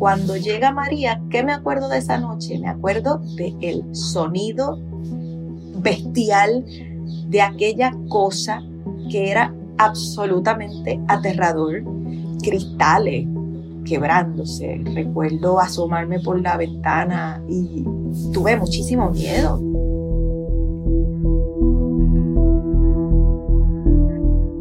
cuando 0.00 0.34
llega 0.38 0.72
María, 0.72 1.20
¿qué 1.28 1.42
me 1.42 1.52
acuerdo 1.52 1.90
de 1.90 1.98
esa 1.98 2.16
noche? 2.16 2.58
Me 2.58 2.70
acuerdo 2.70 3.20
del 3.36 3.54
el 3.60 3.94
sonido 3.94 4.80
bestial 5.76 6.64
de 7.28 7.42
aquella 7.42 7.92
cosa 8.08 8.62
que 9.10 9.30
era 9.30 9.54
absolutamente 9.76 10.98
aterrador, 11.06 11.82
cristales 12.42 13.28
quebrándose. 13.84 14.80
Recuerdo 14.94 15.60
asomarme 15.60 16.18
por 16.18 16.40
la 16.40 16.56
ventana 16.56 17.44
y 17.46 17.84
tuve 18.32 18.56
muchísimo 18.56 19.10
miedo. 19.10 19.60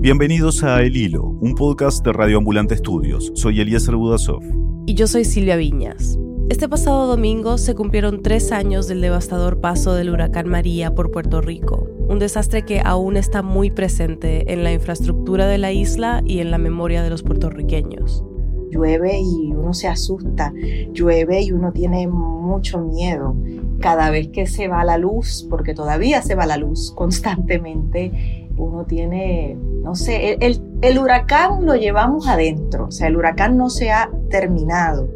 Bienvenidos 0.02 0.64
a 0.64 0.82
El 0.82 0.96
Hilo, 0.96 1.26
un 1.42 1.56
podcast 1.56 2.06
de 2.06 2.14
Radio 2.14 2.38
Ambulante 2.38 2.74
Estudios. 2.74 3.34
Soy 3.36 3.60
Eliezer 3.60 3.98
Budasov. 3.98 4.42
Y 4.86 4.94
yo 4.94 5.08
soy 5.08 5.26
Silvia 5.26 5.58
Viñas. 5.58 6.18
Este 6.50 6.70
pasado 6.70 7.06
domingo 7.06 7.58
se 7.58 7.76
cumplieron 7.76 8.22
tres 8.24 8.54
años 8.54 8.88
del 8.88 9.02
devastador 9.02 9.60
paso 9.60 9.94
del 9.94 10.10
huracán 10.10 10.48
María 10.48 10.96
por 10.96 11.12
Puerto 11.12 11.42
Rico, 11.42 11.86
un 12.08 12.18
desastre 12.18 12.64
que 12.64 12.80
aún 12.80 13.18
está 13.18 13.42
muy 13.42 13.72
presente 13.72 14.54
en 14.54 14.64
la 14.64 14.72
infraestructura 14.72 15.48
de 15.48 15.58
la 15.58 15.74
isla 15.74 16.24
y 16.26 16.40
en 16.40 16.50
la 16.50 16.60
memoria 16.60 17.04
de 17.04 17.10
los 17.10 17.22
puertorriqueños. 17.22 18.24
Llueve 18.72 19.20
y 19.20 19.52
uno 19.52 19.74
se 19.74 19.90
asusta, 19.90 20.54
llueve 20.94 21.42
y 21.42 21.52
uno 21.52 21.74
tiene 21.74 22.08
mucho 22.08 22.80
miedo 22.80 23.36
cada 23.82 24.12
vez 24.12 24.30
que 24.30 24.48
se 24.48 24.70
va 24.70 24.86
la 24.86 24.98
luz, 24.98 25.46
porque 25.50 25.74
todavía 25.74 26.22
se 26.22 26.36
va 26.36 26.46
la 26.46 26.56
luz 26.56 26.94
constantemente 26.96 28.48
uno 28.60 28.86
tiene, 28.86 29.58
no 29.90 29.96
sé, 29.96 30.38
el, 30.40 30.62
el, 30.84 31.00
huracán 31.00 31.66
lo 31.66 31.74
llevamos 31.74 32.28
adentro, 32.28 32.86
o 32.86 32.92
sea, 32.92 33.08
el 33.08 33.18
huracán 33.18 33.58
no 33.58 33.72
se 33.72 33.90
ha 33.90 34.08
terminado. 34.30 35.10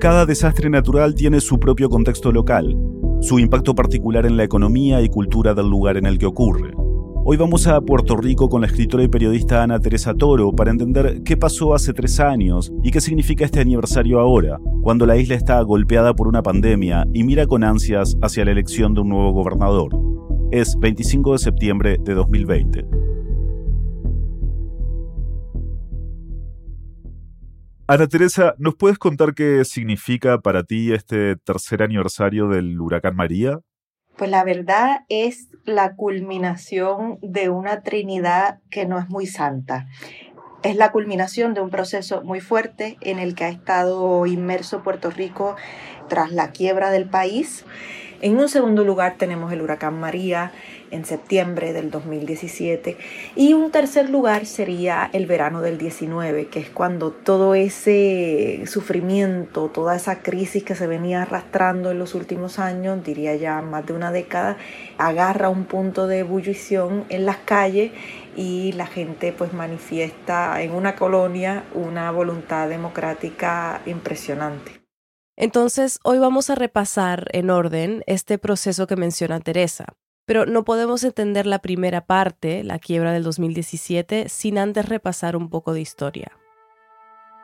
Cada 0.00 0.24
desastre 0.24 0.70
natural 0.70 1.14
tiene 1.14 1.42
su 1.42 1.60
propio 1.60 1.90
contexto 1.90 2.32
local, 2.32 2.74
su 3.20 3.38
impacto 3.38 3.74
particular 3.74 4.24
en 4.24 4.38
la 4.38 4.44
economía 4.44 5.02
y 5.02 5.10
cultura 5.10 5.52
del 5.52 5.68
lugar 5.68 5.98
en 5.98 6.06
el 6.06 6.16
que 6.16 6.24
ocurre. 6.24 6.72
Hoy 7.26 7.36
vamos 7.36 7.66
a 7.66 7.82
Puerto 7.82 8.16
Rico 8.16 8.48
con 8.48 8.62
la 8.62 8.66
escritora 8.66 9.04
y 9.04 9.08
periodista 9.08 9.62
Ana 9.62 9.78
Teresa 9.78 10.14
Toro 10.14 10.52
para 10.52 10.70
entender 10.70 11.20
qué 11.22 11.36
pasó 11.36 11.74
hace 11.74 11.92
tres 11.92 12.18
años 12.18 12.72
y 12.82 12.92
qué 12.92 13.02
significa 13.02 13.44
este 13.44 13.60
aniversario 13.60 14.20
ahora, 14.20 14.58
cuando 14.80 15.04
la 15.04 15.18
isla 15.18 15.34
está 15.34 15.60
golpeada 15.60 16.14
por 16.14 16.28
una 16.28 16.42
pandemia 16.42 17.06
y 17.12 17.24
mira 17.24 17.46
con 17.46 17.62
ansias 17.62 18.16
hacia 18.22 18.46
la 18.46 18.52
elección 18.52 18.94
de 18.94 19.02
un 19.02 19.10
nuevo 19.10 19.32
gobernador 19.32 19.94
es 20.52 20.78
25 20.78 21.32
de 21.32 21.38
septiembre 21.38 21.96
de 21.98 22.12
2020. 22.12 23.11
Ana 27.88 28.06
Teresa, 28.06 28.54
¿nos 28.58 28.76
puedes 28.76 28.96
contar 28.96 29.34
qué 29.34 29.64
significa 29.64 30.38
para 30.38 30.62
ti 30.62 30.92
este 30.92 31.36
tercer 31.36 31.82
aniversario 31.82 32.48
del 32.48 32.80
huracán 32.80 33.16
María? 33.16 33.58
Pues 34.16 34.30
la 34.30 34.44
verdad 34.44 35.00
es 35.08 35.48
la 35.64 35.96
culminación 35.96 37.18
de 37.22 37.48
una 37.48 37.82
Trinidad 37.82 38.60
que 38.70 38.86
no 38.86 38.98
es 38.98 39.08
muy 39.08 39.26
santa. 39.26 39.88
Es 40.62 40.76
la 40.76 40.92
culminación 40.92 41.54
de 41.54 41.60
un 41.60 41.70
proceso 41.70 42.22
muy 42.22 42.40
fuerte 42.40 42.98
en 43.00 43.18
el 43.18 43.34
que 43.34 43.44
ha 43.44 43.48
estado 43.48 44.26
inmerso 44.26 44.84
Puerto 44.84 45.10
Rico 45.10 45.56
tras 46.08 46.30
la 46.30 46.52
quiebra 46.52 46.90
del 46.90 47.08
país 47.08 47.64
en 48.22 48.38
un 48.38 48.48
segundo 48.48 48.84
lugar 48.84 49.16
tenemos 49.18 49.52
el 49.52 49.60
huracán 49.60 49.98
María 49.98 50.52
en 50.92 51.04
septiembre 51.04 51.72
del 51.72 51.90
2017 51.90 52.96
y 53.34 53.54
un 53.54 53.72
tercer 53.72 54.08
lugar 54.08 54.46
sería 54.46 55.10
el 55.12 55.26
verano 55.26 55.60
del 55.60 55.78
19, 55.78 56.46
que 56.46 56.60
es 56.60 56.70
cuando 56.70 57.10
todo 57.10 57.54
ese 57.54 58.62
sufrimiento, 58.66 59.68
toda 59.68 59.96
esa 59.96 60.22
crisis 60.22 60.62
que 60.62 60.74
se 60.74 60.86
venía 60.86 61.22
arrastrando 61.22 61.90
en 61.90 61.98
los 61.98 62.14
últimos 62.14 62.58
años, 62.58 63.02
diría 63.02 63.34
ya 63.34 63.60
más 63.62 63.86
de 63.86 63.94
una 63.94 64.12
década, 64.12 64.56
agarra 64.98 65.48
un 65.48 65.64
punto 65.64 66.06
de 66.06 66.20
ebullición 66.20 67.04
en 67.08 67.26
las 67.26 67.38
calles 67.38 67.92
y 68.36 68.72
la 68.72 68.86
gente 68.86 69.32
pues 69.32 69.52
manifiesta 69.52 70.62
en 70.62 70.72
una 70.72 70.94
colonia 70.96 71.64
una 71.74 72.10
voluntad 72.10 72.68
democrática 72.68 73.80
impresionante. 73.86 74.82
Entonces, 75.36 75.98
hoy 76.04 76.18
vamos 76.18 76.50
a 76.50 76.54
repasar 76.54 77.26
en 77.32 77.50
orden 77.50 78.04
este 78.06 78.38
proceso 78.38 78.86
que 78.86 78.96
menciona 78.96 79.40
Teresa, 79.40 79.86
pero 80.24 80.46
no 80.46 80.64
podemos 80.64 81.04
entender 81.04 81.46
la 81.46 81.60
primera 81.60 82.04
parte, 82.04 82.64
la 82.64 82.78
quiebra 82.78 83.12
del 83.12 83.22
2017, 83.22 84.28
sin 84.28 84.58
antes 84.58 84.88
repasar 84.88 85.36
un 85.36 85.48
poco 85.48 85.72
de 85.72 85.80
historia. 85.80 86.32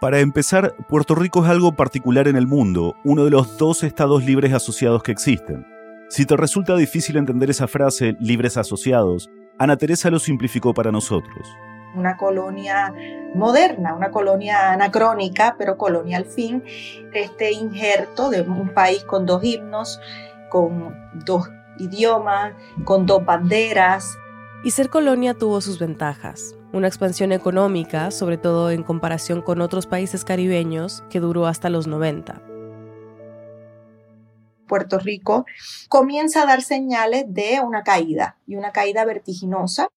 Para 0.01 0.21
empezar, 0.21 0.75
Puerto 0.89 1.15
Rico 1.15 1.45
es 1.45 1.51
algo 1.51 1.75
particular 1.75 2.29
en 2.29 2.37
el 2.37 2.47
mundo, 2.47 2.95
uno 3.05 3.25
de 3.25 3.31
los 3.31 3.59
dos 3.59 3.83
estados 3.83 4.25
libres 4.25 4.53
asociados 4.53 5.03
que 5.03 5.13
existen. 5.13 5.67
Si 6.09 6.25
te 6.25 6.37
resulta 6.37 6.77
difícil 6.77 7.17
entender 7.17 7.51
esa 7.51 7.67
frase, 7.67 8.17
libres 8.21 8.57
asociados, 8.57 9.29
Ana 9.59 9.77
Teresa 9.77 10.09
lo 10.11 10.21
simplificó 10.21 10.73
para 10.73 10.93
nosotros 10.93 11.49
una 11.95 12.17
colonia 12.17 12.93
moderna, 13.35 13.95
una 13.95 14.11
colonia 14.11 14.73
anacrónica, 14.73 15.57
pero 15.59 15.77
colonia 15.77 16.19
al 16.19 16.27
fin, 16.27 16.63
este 17.13 17.53
injerto 17.53 18.31
de 18.31 18.43
un 18.43 18.69
país 18.71 19.05
con 19.05 19.27
dos 19.27 19.43
himnos, 19.43 20.01
con 20.49 20.95
dos 21.25 21.49
idiomas, 21.79 22.55
con 22.85 23.07
dos 23.07 23.25
banderas. 23.25 24.19
Y 24.65 24.71
ser 24.73 24.91
colonia 24.91 25.35
tuvo 25.35 25.61
sus 25.61 25.79
ventajas. 25.79 26.57
Una 26.73 26.89
expansión 26.89 27.33
económica, 27.33 28.11
sobre 28.11 28.39
todo 28.39 28.71
en 28.71 28.83
comparación 28.83 29.43
con 29.43 29.61
otros 29.61 29.87
países 29.87 30.25
caribeños, 30.25 31.03
que 31.11 31.21
duró 31.21 31.47
hasta 31.47 31.71
los 31.71 31.87
90. 31.87 32.43
Puerto 34.67 34.99
Rico 34.99 35.47
comienza 35.89 36.43
a 36.43 36.47
dar 36.47 36.63
señales 36.63 37.25
de 37.29 37.61
una 37.65 37.83
caída 37.83 38.39
y 38.47 38.57
una 38.57 38.71
caída 38.71 39.05
vertiginosa 39.05 39.89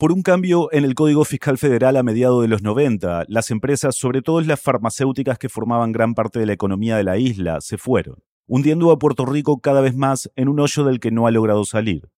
por 0.00 0.12
un 0.12 0.22
cambio 0.22 0.72
en 0.72 0.84
el 0.86 0.94
Código 0.94 1.26
Fiscal 1.26 1.58
Federal 1.58 1.94
a 1.98 2.02
mediados 2.02 2.40
de 2.40 2.48
los 2.48 2.62
90, 2.62 3.24
las 3.28 3.50
empresas, 3.50 3.96
sobre 3.96 4.22
todo 4.22 4.40
las 4.40 4.58
farmacéuticas 4.58 5.36
que 5.36 5.50
formaban 5.50 5.92
gran 5.92 6.14
parte 6.14 6.38
de 6.38 6.46
la 6.46 6.54
economía 6.54 6.96
de 6.96 7.04
la 7.04 7.18
isla, 7.18 7.60
se 7.60 7.76
fueron, 7.76 8.22
hundiendo 8.50 8.90
a 8.90 8.98
Puerto 8.98 9.26
Rico 9.26 9.60
cada 9.60 9.80
vez 9.80 9.94
más 9.94 10.28
en 10.34 10.48
un 10.48 10.58
hoyo 10.58 10.82
del 10.82 10.98
que 10.98 11.12
no 11.12 11.28
ha 11.28 11.30
logrado 11.30 11.64
salir. 11.64 12.10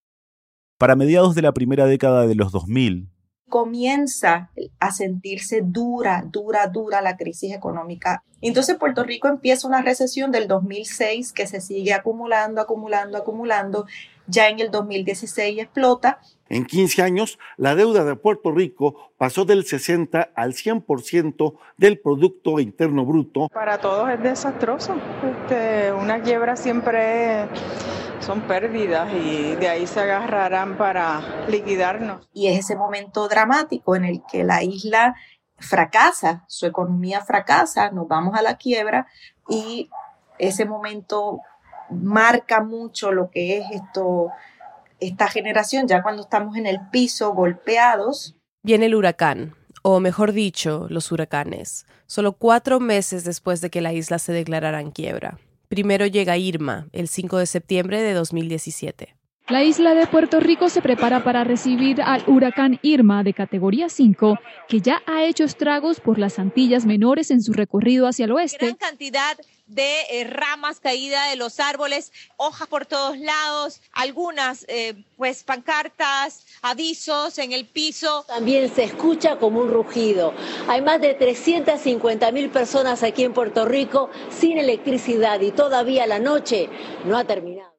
Para 0.78 0.96
mediados 0.96 1.34
de 1.34 1.42
la 1.42 1.52
primera 1.52 1.84
década 1.84 2.26
de 2.26 2.34
los 2.34 2.52
2000, 2.52 3.10
comienza 3.50 4.50
a 4.80 4.92
sentirse 4.92 5.60
dura, 5.62 6.24
dura, 6.26 6.68
dura 6.68 7.02
la 7.02 7.18
crisis 7.18 7.52
económica. 7.52 8.24
Entonces 8.40 8.76
Puerto 8.76 9.04
Rico 9.04 9.28
empieza 9.28 9.68
una 9.68 9.82
recesión 9.82 10.32
del 10.32 10.48
2006 10.48 11.34
que 11.34 11.46
se 11.46 11.60
sigue 11.60 11.92
acumulando, 11.92 12.62
acumulando, 12.62 13.18
acumulando. 13.18 13.84
Ya 14.26 14.48
en 14.48 14.60
el 14.60 14.70
2016 14.70 15.58
explota 15.60 16.20
en 16.52 16.66
15 16.66 17.00
años, 17.00 17.38
la 17.56 17.74
deuda 17.74 18.04
de 18.04 18.14
Puerto 18.14 18.52
Rico 18.52 19.10
pasó 19.16 19.46
del 19.46 19.64
60 19.64 20.32
al 20.34 20.52
100% 20.52 21.58
del 21.78 21.98
Producto 21.98 22.60
Interno 22.60 23.06
Bruto. 23.06 23.48
Para 23.48 23.78
todos 23.78 24.10
es 24.10 24.22
desastroso. 24.22 24.94
Este, 25.24 25.90
una 25.94 26.20
quiebra 26.20 26.54
siempre 26.56 27.46
son 28.20 28.42
pérdidas 28.42 29.10
y 29.14 29.54
de 29.54 29.66
ahí 29.66 29.86
se 29.86 30.00
agarrarán 30.00 30.76
para 30.76 31.46
liquidarnos. 31.48 32.28
Y 32.34 32.48
es 32.48 32.58
ese 32.58 32.76
momento 32.76 33.28
dramático 33.28 33.96
en 33.96 34.04
el 34.04 34.22
que 34.30 34.44
la 34.44 34.62
isla 34.62 35.14
fracasa, 35.56 36.44
su 36.48 36.66
economía 36.66 37.22
fracasa, 37.22 37.90
nos 37.92 38.08
vamos 38.08 38.36
a 38.36 38.42
la 38.42 38.58
quiebra 38.58 39.06
y 39.48 39.88
ese 40.38 40.66
momento 40.66 41.40
marca 41.92 42.62
mucho 42.62 43.12
lo 43.12 43.30
que 43.30 43.58
es 43.58 43.66
esto 43.72 44.30
esta 45.00 45.28
generación, 45.28 45.88
ya 45.88 46.02
cuando 46.02 46.22
estamos 46.22 46.56
en 46.56 46.66
el 46.66 46.78
piso 46.90 47.34
golpeados. 47.34 48.36
Viene 48.62 48.86
el 48.86 48.94
huracán, 48.94 49.54
o 49.82 49.98
mejor 49.98 50.32
dicho, 50.32 50.86
los 50.88 51.10
huracanes, 51.10 51.86
solo 52.06 52.32
cuatro 52.32 52.78
meses 52.78 53.24
después 53.24 53.60
de 53.60 53.70
que 53.70 53.80
la 53.80 53.92
isla 53.92 54.18
se 54.18 54.32
declarara 54.32 54.80
en 54.80 54.92
quiebra. 54.92 55.38
Primero 55.68 56.06
llega 56.06 56.36
Irma, 56.36 56.88
el 56.92 57.08
5 57.08 57.38
de 57.38 57.46
septiembre 57.46 58.02
de 58.02 58.12
2017. 58.12 59.16
La 59.48 59.64
isla 59.64 59.94
de 59.94 60.06
Puerto 60.06 60.38
Rico 60.38 60.68
se 60.68 60.80
prepara 60.80 61.24
para 61.24 61.42
recibir 61.42 62.00
al 62.00 62.22
huracán 62.28 62.78
Irma 62.80 63.24
de 63.24 63.34
categoría 63.34 63.88
5, 63.88 64.38
que 64.68 64.80
ya 64.80 65.02
ha 65.06 65.24
hecho 65.24 65.42
estragos 65.42 66.00
por 66.00 66.18
las 66.18 66.38
Antillas 66.38 66.86
menores 66.86 67.30
en 67.32 67.42
su 67.42 67.52
recorrido 67.52 68.06
hacia 68.06 68.26
el 68.26 68.32
oeste. 68.32 68.66
Gran 68.66 68.76
cantidad 68.76 69.36
de 69.66 70.00
eh, 70.10 70.24
ramas 70.24 70.78
caídas 70.78 71.30
de 71.30 71.36
los 71.36 71.58
árboles, 71.58 72.12
hojas 72.36 72.68
por 72.68 72.86
todos 72.86 73.18
lados, 73.18 73.80
algunas 73.92 74.64
eh, 74.68 74.94
pues 75.16 75.42
pancartas, 75.42 76.46
avisos 76.62 77.38
en 77.38 77.52
el 77.52 77.66
piso. 77.66 78.24
También 78.28 78.72
se 78.72 78.84
escucha 78.84 79.36
como 79.36 79.60
un 79.60 79.70
rugido. 79.70 80.34
Hay 80.68 80.82
más 80.82 81.00
de 81.00 81.14
350 81.14 82.30
mil 82.30 82.48
personas 82.50 83.02
aquí 83.02 83.24
en 83.24 83.32
Puerto 83.32 83.64
Rico 83.64 84.08
sin 84.30 84.58
electricidad 84.58 85.40
y 85.40 85.50
todavía 85.50 86.06
la 86.06 86.20
noche 86.20 86.68
no 87.04 87.16
ha 87.16 87.24
terminado 87.24 87.71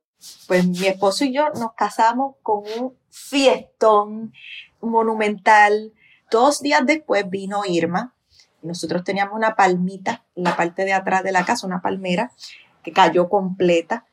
pues 0.48 0.68
mi 0.68 0.86
esposo 0.88 1.26
y 1.26 1.34
yo 1.34 1.50
nos 1.50 1.74
casamos 1.74 2.36
con 2.42 2.64
un 2.80 2.94
fiestón 3.10 4.34
monumental. 4.82 5.94
Dos 6.32 6.62
días 6.62 6.86
después 6.86 7.30
vino 7.30 7.62
Irma 7.68 8.14
Nosotros 8.62 9.04
teníamos 9.04 9.36
una 9.36 9.56
palmita 9.56 10.24
en 10.36 10.46
la 10.46 10.56
parte 10.56 10.86
de 10.86 10.94
atrás 10.94 11.24
de 11.24 11.32
la 11.32 11.46
casa, 11.46 11.68
una 11.68 11.82
palmera 11.82 12.32
que 12.84 12.92
cayó 12.92 13.30
completa. 13.30 14.06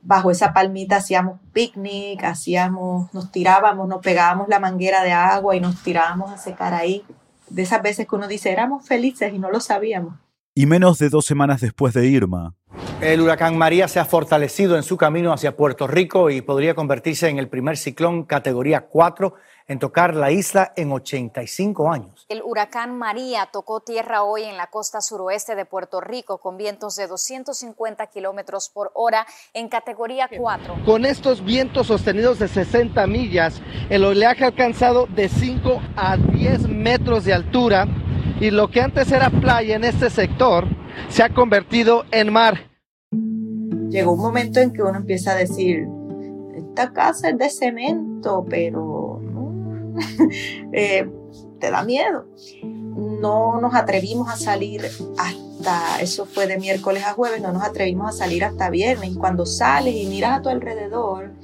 Bajo 0.00 0.30
esa 0.30 0.52
palmita 0.52 0.96
hacíamos 0.96 1.40
picnic, 1.52 2.24
hacíamos, 2.24 3.12
nos 3.14 3.30
tirábamos, 3.30 3.86
nos 3.88 4.00
pegábamos 4.00 4.48
la 4.48 4.58
manguera 4.58 5.04
de 5.04 5.12
agua 5.12 5.54
y 5.54 5.60
nos 5.60 5.80
tirábamos 5.82 6.32
a 6.32 6.38
secar 6.38 6.74
ahí. 6.74 7.04
De 7.48 7.62
esas 7.62 7.82
veces 7.82 8.08
que 8.08 8.16
uno 8.16 8.26
dice, 8.26 8.50
éramos 8.50 8.86
felices 8.86 9.32
y 9.32 9.38
no 9.38 9.50
lo 9.50 9.60
sabíamos. 9.60 10.14
Y 10.54 10.66
menos 10.66 10.98
de 10.98 11.08
dos 11.08 11.24
semanas 11.24 11.60
después 11.60 11.94
de 11.94 12.06
Irma, 12.06 12.54
el 13.02 13.20
huracán 13.20 13.58
María 13.58 13.88
se 13.88 13.98
ha 13.98 14.04
fortalecido 14.04 14.76
en 14.76 14.84
su 14.84 14.96
camino 14.96 15.32
hacia 15.32 15.56
Puerto 15.56 15.88
Rico 15.88 16.30
y 16.30 16.40
podría 16.40 16.76
convertirse 16.76 17.28
en 17.28 17.40
el 17.40 17.48
primer 17.48 17.76
ciclón 17.76 18.22
categoría 18.22 18.82
4 18.82 19.34
en 19.66 19.80
tocar 19.80 20.14
la 20.14 20.30
isla 20.30 20.72
en 20.76 20.92
85 20.92 21.90
años. 21.90 22.26
El 22.28 22.42
huracán 22.44 22.96
María 22.96 23.48
tocó 23.52 23.80
tierra 23.80 24.22
hoy 24.22 24.44
en 24.44 24.56
la 24.56 24.68
costa 24.68 25.00
suroeste 25.00 25.56
de 25.56 25.64
Puerto 25.64 26.00
Rico 26.00 26.38
con 26.38 26.56
vientos 26.56 26.94
de 26.94 27.08
250 27.08 28.06
kilómetros 28.06 28.68
por 28.68 28.92
hora 28.94 29.26
en 29.52 29.68
categoría 29.68 30.28
4. 30.34 30.84
Con 30.84 31.04
estos 31.04 31.44
vientos 31.44 31.88
sostenidos 31.88 32.38
de 32.38 32.46
60 32.46 33.04
millas, 33.08 33.60
el 33.90 34.04
oleaje 34.04 34.44
ha 34.44 34.48
alcanzado 34.48 35.06
de 35.06 35.28
5 35.28 35.82
a 35.96 36.16
10 36.16 36.68
metros 36.68 37.24
de 37.24 37.34
altura 37.34 37.88
y 38.40 38.52
lo 38.52 38.70
que 38.70 38.80
antes 38.80 39.10
era 39.10 39.28
playa 39.28 39.74
en 39.74 39.82
este 39.82 40.08
sector 40.08 40.66
se 41.08 41.24
ha 41.24 41.30
convertido 41.30 42.04
en 42.12 42.32
mar. 42.32 42.71
Llegó 43.92 44.12
un 44.12 44.20
momento 44.20 44.58
en 44.58 44.72
que 44.72 44.82
uno 44.82 44.96
empieza 44.96 45.32
a 45.32 45.34
decir, 45.34 45.86
esta 46.56 46.94
casa 46.94 47.28
es 47.28 47.36
de 47.36 47.50
cemento, 47.50 48.46
pero 48.48 49.20
eh, 50.72 51.06
te 51.60 51.70
da 51.70 51.84
miedo. 51.84 52.24
No 52.64 53.60
nos 53.60 53.74
atrevimos 53.74 54.30
a 54.30 54.36
salir 54.36 54.80
hasta, 55.18 56.00
eso 56.00 56.24
fue 56.24 56.46
de 56.46 56.58
miércoles 56.58 57.04
a 57.04 57.12
jueves, 57.12 57.42
no 57.42 57.52
nos 57.52 57.64
atrevimos 57.64 58.08
a 58.08 58.12
salir 58.16 58.44
hasta 58.44 58.70
viernes. 58.70 59.10
Y 59.10 59.14
cuando 59.14 59.44
sales 59.44 59.94
y 59.94 60.06
miras 60.06 60.38
a 60.38 60.42
tu 60.42 60.48
alrededor, 60.48 61.34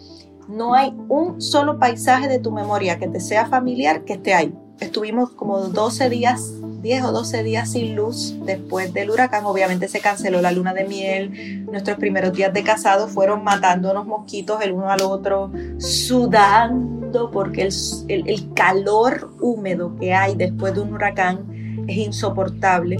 no 0.48 0.72
hay 0.72 0.96
un 1.10 1.42
solo 1.42 1.78
paisaje 1.78 2.28
de 2.28 2.38
tu 2.38 2.50
memoria 2.50 2.98
que 2.98 3.08
te 3.08 3.20
sea 3.20 3.44
familiar 3.44 4.06
que 4.06 4.14
esté 4.14 4.32
ahí. 4.32 4.54
Estuvimos 4.80 5.32
como 5.32 5.58
12 5.58 6.08
días 6.08 6.50
10 6.80 7.04
o 7.04 7.12
12 7.12 7.42
días 7.42 7.72
sin 7.72 7.96
luz 7.96 8.36
después 8.44 8.92
del 8.92 9.10
huracán. 9.10 9.44
Obviamente 9.44 9.88
se 9.88 10.00
canceló 10.00 10.40
la 10.40 10.52
luna 10.52 10.74
de 10.74 10.84
miel. 10.84 11.66
Nuestros 11.66 11.98
primeros 11.98 12.32
días 12.32 12.52
de 12.52 12.62
casado 12.62 13.08
fueron 13.08 13.42
matándonos 13.42 14.06
mosquitos 14.06 14.62
el 14.62 14.72
uno 14.72 14.90
al 14.90 15.02
otro, 15.02 15.50
sudando 15.78 17.30
porque 17.30 17.68
el, 18.08 18.28
el 18.28 18.52
calor 18.54 19.32
húmedo 19.40 19.96
que 19.96 20.14
hay 20.14 20.34
después 20.34 20.74
de 20.74 20.80
un 20.80 20.92
huracán 20.92 21.84
es 21.88 21.96
insoportable. 21.96 22.96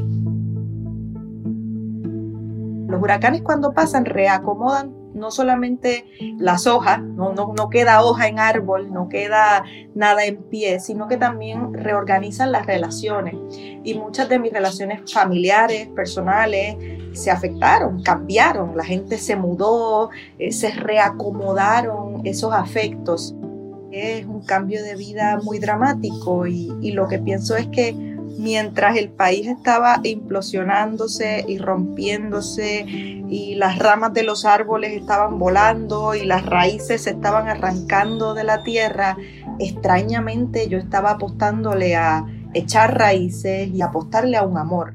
Los 2.89 3.03
huracanes 3.03 3.43
cuando 3.43 3.73
pasan 3.73 4.07
reacomodan 4.07 4.98
no 5.19 5.31
solamente 5.31 6.07
las 6.39 6.67
hojas, 6.67 7.01
no, 7.03 7.33
no, 7.33 7.71
queda 7.71 8.03
hoja 8.03 8.29
en 8.29 8.39
árbol, 8.39 8.93
no 8.93 9.09
queda 9.09 9.65
nada 9.95 10.25
en 10.25 10.43
pie, 10.45 10.81
sino 10.81 11.09
que 11.09 11.17
también 11.17 11.75
reorganizan 11.75 12.53
las 12.53 12.67
relaciones. 12.67 13.35
Y 13.85 13.95
muchas 13.95 14.29
de 14.29 14.39
mis 14.39 14.53
relaciones 14.53 15.13
familiares, 15.13 15.89
personales, 15.89 16.77
se 17.13 17.31
afectaron, 17.31 18.03
cambiaron, 18.03 18.77
la 18.77 18.85
gente 18.85 19.19
se 19.19 19.37
mudó, 19.37 20.11
eh, 20.39 20.53
se 20.53 20.71
reacomodaron 20.71 22.23
esos 22.25 22.53
afectos. 22.53 23.35
Es 23.91 24.27
un 24.27 24.43
cambio 24.43 24.83
de 24.83 24.95
vida 24.97 25.41
muy 25.43 25.59
dramático 25.59 26.47
y 26.47 26.93
lo 26.93 27.09
que 27.09 27.19
pienso 27.19 27.57
es 27.57 27.67
que 27.69 28.08
mientras 28.39 28.97
el 28.97 29.11
país 29.11 29.49
estaba 29.49 30.01
implosionándose 30.05 31.45
y 31.47 31.59
rompiéndose 31.59 32.85
y 32.87 33.57
las 33.57 33.79
ramas 33.79 34.15
de 34.15 34.23
los 34.23 34.45
árboles 34.45 34.93
estaban 34.93 35.39
volando 35.39 36.15
y 36.15 36.25
las 36.25 36.47
raíces 36.47 37.03
se 37.03 37.11
estaban 37.11 37.49
arrancando 37.49 38.35
de 38.35 38.45
la 38.45 38.63
tierra, 38.63 39.17
extrañamente 39.59 40.69
yo 40.69 40.79
estaba 40.79 41.11
apostándole 41.11 41.97
a 41.97 42.25
echar 42.55 42.97
raíces 42.97 43.69
y 43.69 43.83
apostarle 43.83 44.37
a 44.37 44.45
un 44.45 44.57
amor. 44.57 44.95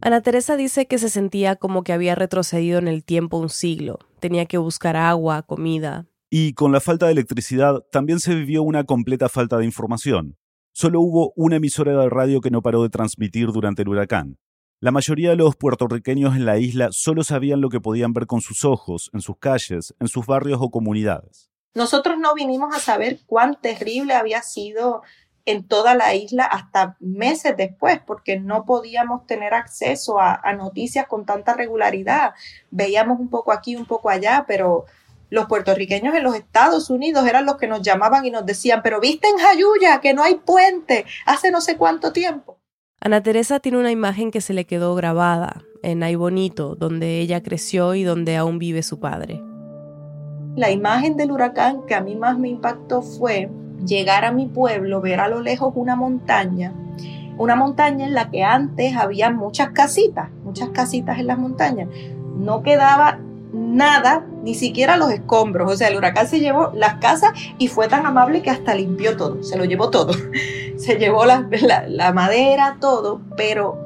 Ana 0.00 0.20
Teresa 0.20 0.56
dice 0.56 0.86
que 0.86 0.98
se 0.98 1.08
sentía 1.08 1.56
como 1.56 1.84
que 1.84 1.92
había 1.92 2.14
retrocedido 2.14 2.78
en 2.78 2.88
el 2.88 3.04
tiempo 3.04 3.38
un 3.38 3.48
siglo. 3.48 3.98
Tenía 4.20 4.46
que 4.46 4.58
buscar 4.58 4.96
agua, 4.96 5.42
comida. 5.42 6.06
Y 6.28 6.54
con 6.54 6.72
la 6.72 6.80
falta 6.80 7.06
de 7.06 7.12
electricidad 7.12 7.84
también 7.92 8.18
se 8.18 8.34
vivió 8.34 8.62
una 8.62 8.84
completa 8.84 9.28
falta 9.28 9.58
de 9.58 9.64
información. 9.64 10.36
Solo 10.74 11.02
hubo 11.02 11.34
una 11.36 11.56
emisora 11.56 11.92
de 11.92 12.08
radio 12.08 12.40
que 12.40 12.50
no 12.50 12.62
paró 12.62 12.82
de 12.82 12.88
transmitir 12.88 13.48
durante 13.48 13.82
el 13.82 13.90
huracán. 13.90 14.38
La 14.80 14.90
mayoría 14.90 15.28
de 15.30 15.36
los 15.36 15.54
puertorriqueños 15.54 16.34
en 16.34 16.46
la 16.46 16.58
isla 16.58 16.88
solo 16.92 17.24
sabían 17.24 17.60
lo 17.60 17.68
que 17.68 17.80
podían 17.80 18.14
ver 18.14 18.26
con 18.26 18.40
sus 18.40 18.64
ojos, 18.64 19.10
en 19.12 19.20
sus 19.20 19.36
calles, 19.38 19.94
en 20.00 20.08
sus 20.08 20.24
barrios 20.24 20.60
o 20.62 20.70
comunidades. 20.70 21.50
Nosotros 21.74 22.16
no 22.18 22.34
vinimos 22.34 22.74
a 22.74 22.80
saber 22.80 23.20
cuán 23.26 23.58
terrible 23.60 24.14
había 24.14 24.40
sido 24.40 25.02
en 25.44 25.68
toda 25.68 25.94
la 25.94 26.14
isla 26.14 26.44
hasta 26.46 26.96
meses 27.00 27.54
después, 27.54 28.00
porque 28.06 28.40
no 28.40 28.64
podíamos 28.64 29.26
tener 29.26 29.52
acceso 29.52 30.18
a, 30.18 30.40
a, 30.42 30.54
noticias 30.54 31.06
con 31.06 31.26
tanta 31.26 31.52
regularidad. 31.52 32.32
Veíamos 32.70 33.20
un 33.20 33.28
poco 33.28 33.52
aquí, 33.52 33.76
un 33.76 33.86
poco 33.86 34.08
allá, 34.08 34.46
pero 34.48 34.86
los 35.32 35.46
puertorriqueños 35.46 36.14
en 36.14 36.24
los 36.24 36.34
Estados 36.34 36.90
Unidos 36.90 37.26
eran 37.26 37.46
los 37.46 37.56
que 37.56 37.66
nos 37.66 37.80
llamaban 37.80 38.26
y 38.26 38.30
nos 38.30 38.44
decían, 38.44 38.82
pero 38.82 39.00
viste 39.00 39.28
en 39.28 39.38
Jayuya 39.38 39.98
que 40.02 40.12
no 40.12 40.22
hay 40.22 40.34
puente 40.34 41.06
hace 41.24 41.50
no 41.50 41.62
sé 41.62 41.78
cuánto 41.78 42.12
tiempo. 42.12 42.58
Ana 43.00 43.22
Teresa 43.22 43.58
tiene 43.58 43.78
una 43.78 43.90
imagen 43.90 44.30
que 44.30 44.42
se 44.42 44.52
le 44.52 44.66
quedó 44.66 44.94
grabada 44.94 45.62
en 45.82 46.02
Ay 46.02 46.16
Bonito, 46.16 46.74
donde 46.74 47.18
ella 47.20 47.42
creció 47.42 47.94
y 47.94 48.02
donde 48.02 48.36
aún 48.36 48.58
vive 48.58 48.82
su 48.82 49.00
padre. 49.00 49.42
La 50.54 50.70
imagen 50.70 51.16
del 51.16 51.32
huracán 51.32 51.86
que 51.86 51.94
a 51.94 52.02
mí 52.02 52.14
más 52.14 52.38
me 52.38 52.50
impactó 52.50 53.00
fue 53.00 53.48
llegar 53.86 54.26
a 54.26 54.32
mi 54.32 54.44
pueblo, 54.44 55.00
ver 55.00 55.18
a 55.18 55.28
lo 55.28 55.40
lejos 55.40 55.72
una 55.74 55.96
montaña, 55.96 56.74
una 57.38 57.56
montaña 57.56 58.04
en 58.04 58.12
la 58.12 58.28
que 58.28 58.44
antes 58.44 58.94
había 58.94 59.30
muchas 59.30 59.70
casitas, 59.70 60.28
muchas 60.44 60.68
casitas 60.68 61.18
en 61.18 61.28
las 61.28 61.38
montañas. 61.38 61.88
No 62.36 62.62
quedaba 62.62 63.18
nada, 63.54 64.26
ni 64.42 64.54
siquiera 64.54 64.96
los 64.96 65.10
escombros. 65.10 65.72
O 65.72 65.76
sea, 65.76 65.88
el 65.88 65.96
huracán 65.96 66.26
se 66.26 66.40
llevó 66.40 66.72
las 66.74 66.96
casas 66.96 67.32
y 67.58 67.68
fue 67.68 67.88
tan 67.88 68.04
amable 68.04 68.42
que 68.42 68.50
hasta 68.50 68.74
limpió 68.74 69.16
todo, 69.16 69.42
se 69.42 69.56
lo 69.56 69.64
llevó 69.64 69.90
todo. 69.90 70.12
se 70.76 70.96
llevó 70.96 71.24
la, 71.24 72.12
madera, 72.12 72.76
todo, 72.80 73.20
pero 73.36 73.78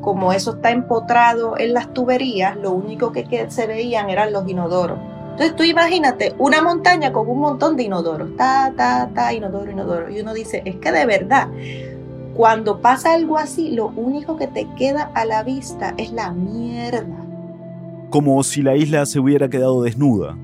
como 0.00 0.32
eso 0.32 0.56
está 0.56 0.70
empotrado 0.70 1.58
en 1.58 1.72
las 1.72 1.92
tuberías, 1.92 2.56
lo 2.56 2.70
único 2.70 3.12
que, 3.12 3.24
que 3.24 3.50
se 3.50 3.66
veían 3.66 4.10
eran 4.10 4.32
los 4.32 4.48
inodoros. 4.48 4.98
Entonces 5.32 5.56
tú 5.56 5.64
imagínate 5.64 6.34
una 6.38 6.62
montaña 6.62 7.12
con 7.12 7.28
un 7.28 7.40
montón 7.40 7.76
de 7.76 7.82
inodoros, 7.82 8.36
ta, 8.36 8.72
ta, 8.76 9.10
ta, 9.14 9.32
inodoro, 9.32 9.70
inodoro. 9.70 10.10
Y 10.10 10.20
uno 10.20 10.32
dice, 10.32 10.62
es 10.64 10.76
que 10.76 10.92
de 10.92 11.04
verdad, 11.04 11.48
cuando 12.34 12.80
pasa 12.80 13.12
algo 13.12 13.36
así, 13.36 13.70
lo 13.72 13.88
único 13.88 14.36
que 14.36 14.46
te 14.46 14.66
queda 14.78 15.10
a 15.14 15.24
la 15.24 15.42
vista 15.42 15.92
es 15.98 16.12
la 16.12 16.30
mierda 16.30 17.25
como 18.16 18.42
si 18.44 18.62
la 18.62 18.74
isla 18.76 19.04
se 19.04 19.20
hubiera 19.20 19.50
quedado 19.50 19.82
desnuda. 19.82 20.38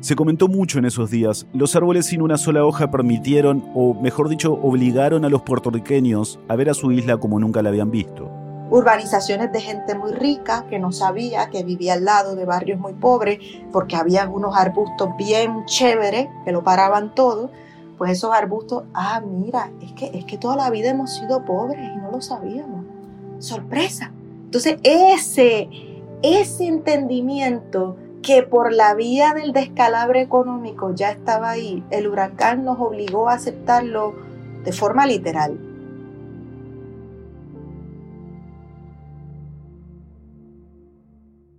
Se 0.00 0.14
comentó 0.14 0.46
mucho 0.46 0.78
en 0.78 0.84
esos 0.84 1.10
días, 1.10 1.46
los 1.54 1.74
árboles 1.74 2.04
sin 2.04 2.20
una 2.20 2.36
sola 2.36 2.66
hoja 2.66 2.90
permitieron, 2.90 3.64
o 3.74 3.94
mejor 3.94 4.28
dicho, 4.28 4.52
obligaron 4.52 5.24
a 5.24 5.30
los 5.30 5.40
puertorriqueños 5.40 6.38
a 6.48 6.56
ver 6.56 6.68
a 6.68 6.74
su 6.74 6.92
isla 6.92 7.16
como 7.16 7.40
nunca 7.40 7.62
la 7.62 7.70
habían 7.70 7.90
visto. 7.90 8.30
Urbanizaciones 8.68 9.50
de 9.52 9.60
gente 9.62 9.94
muy 9.94 10.12
rica 10.12 10.66
que 10.68 10.78
no 10.78 10.92
sabía 10.92 11.48
que 11.48 11.64
vivía 11.64 11.94
al 11.94 12.04
lado 12.04 12.36
de 12.36 12.44
barrios 12.44 12.78
muy 12.78 12.92
pobres 12.92 13.38
porque 13.72 13.96
había 13.96 14.28
unos 14.28 14.54
arbustos 14.54 15.08
bien 15.16 15.64
chéveres 15.64 16.28
que 16.44 16.52
lo 16.52 16.62
paraban 16.62 17.14
todo. 17.14 17.50
Pues 17.96 18.12
esos 18.12 18.34
arbustos, 18.34 18.82
ah, 18.92 19.22
mira, 19.26 19.70
es 19.80 19.92
que, 19.92 20.10
es 20.12 20.26
que 20.26 20.36
toda 20.36 20.56
la 20.56 20.68
vida 20.68 20.90
hemos 20.90 21.14
sido 21.14 21.42
pobres 21.46 21.80
y 21.82 21.96
no 21.96 22.10
lo 22.10 22.20
sabíamos. 22.20 22.84
Sorpresa. 23.38 24.12
Entonces, 24.44 24.76
ese, 24.82 25.68
ese 26.24 26.66
entendimiento 26.66 27.98
que 28.22 28.42
por 28.42 28.72
la 28.72 28.94
vía 28.94 29.34
del 29.34 29.52
descalabro 29.52 30.18
económico 30.18 30.94
ya 30.94 31.10
estaba 31.10 31.50
ahí, 31.50 31.84
el 31.90 32.06
huracán 32.06 32.64
nos 32.64 32.80
obligó 32.80 33.28
a 33.28 33.34
aceptarlo 33.34 34.14
de 34.64 34.72
forma 34.72 35.04
literal. 35.04 35.60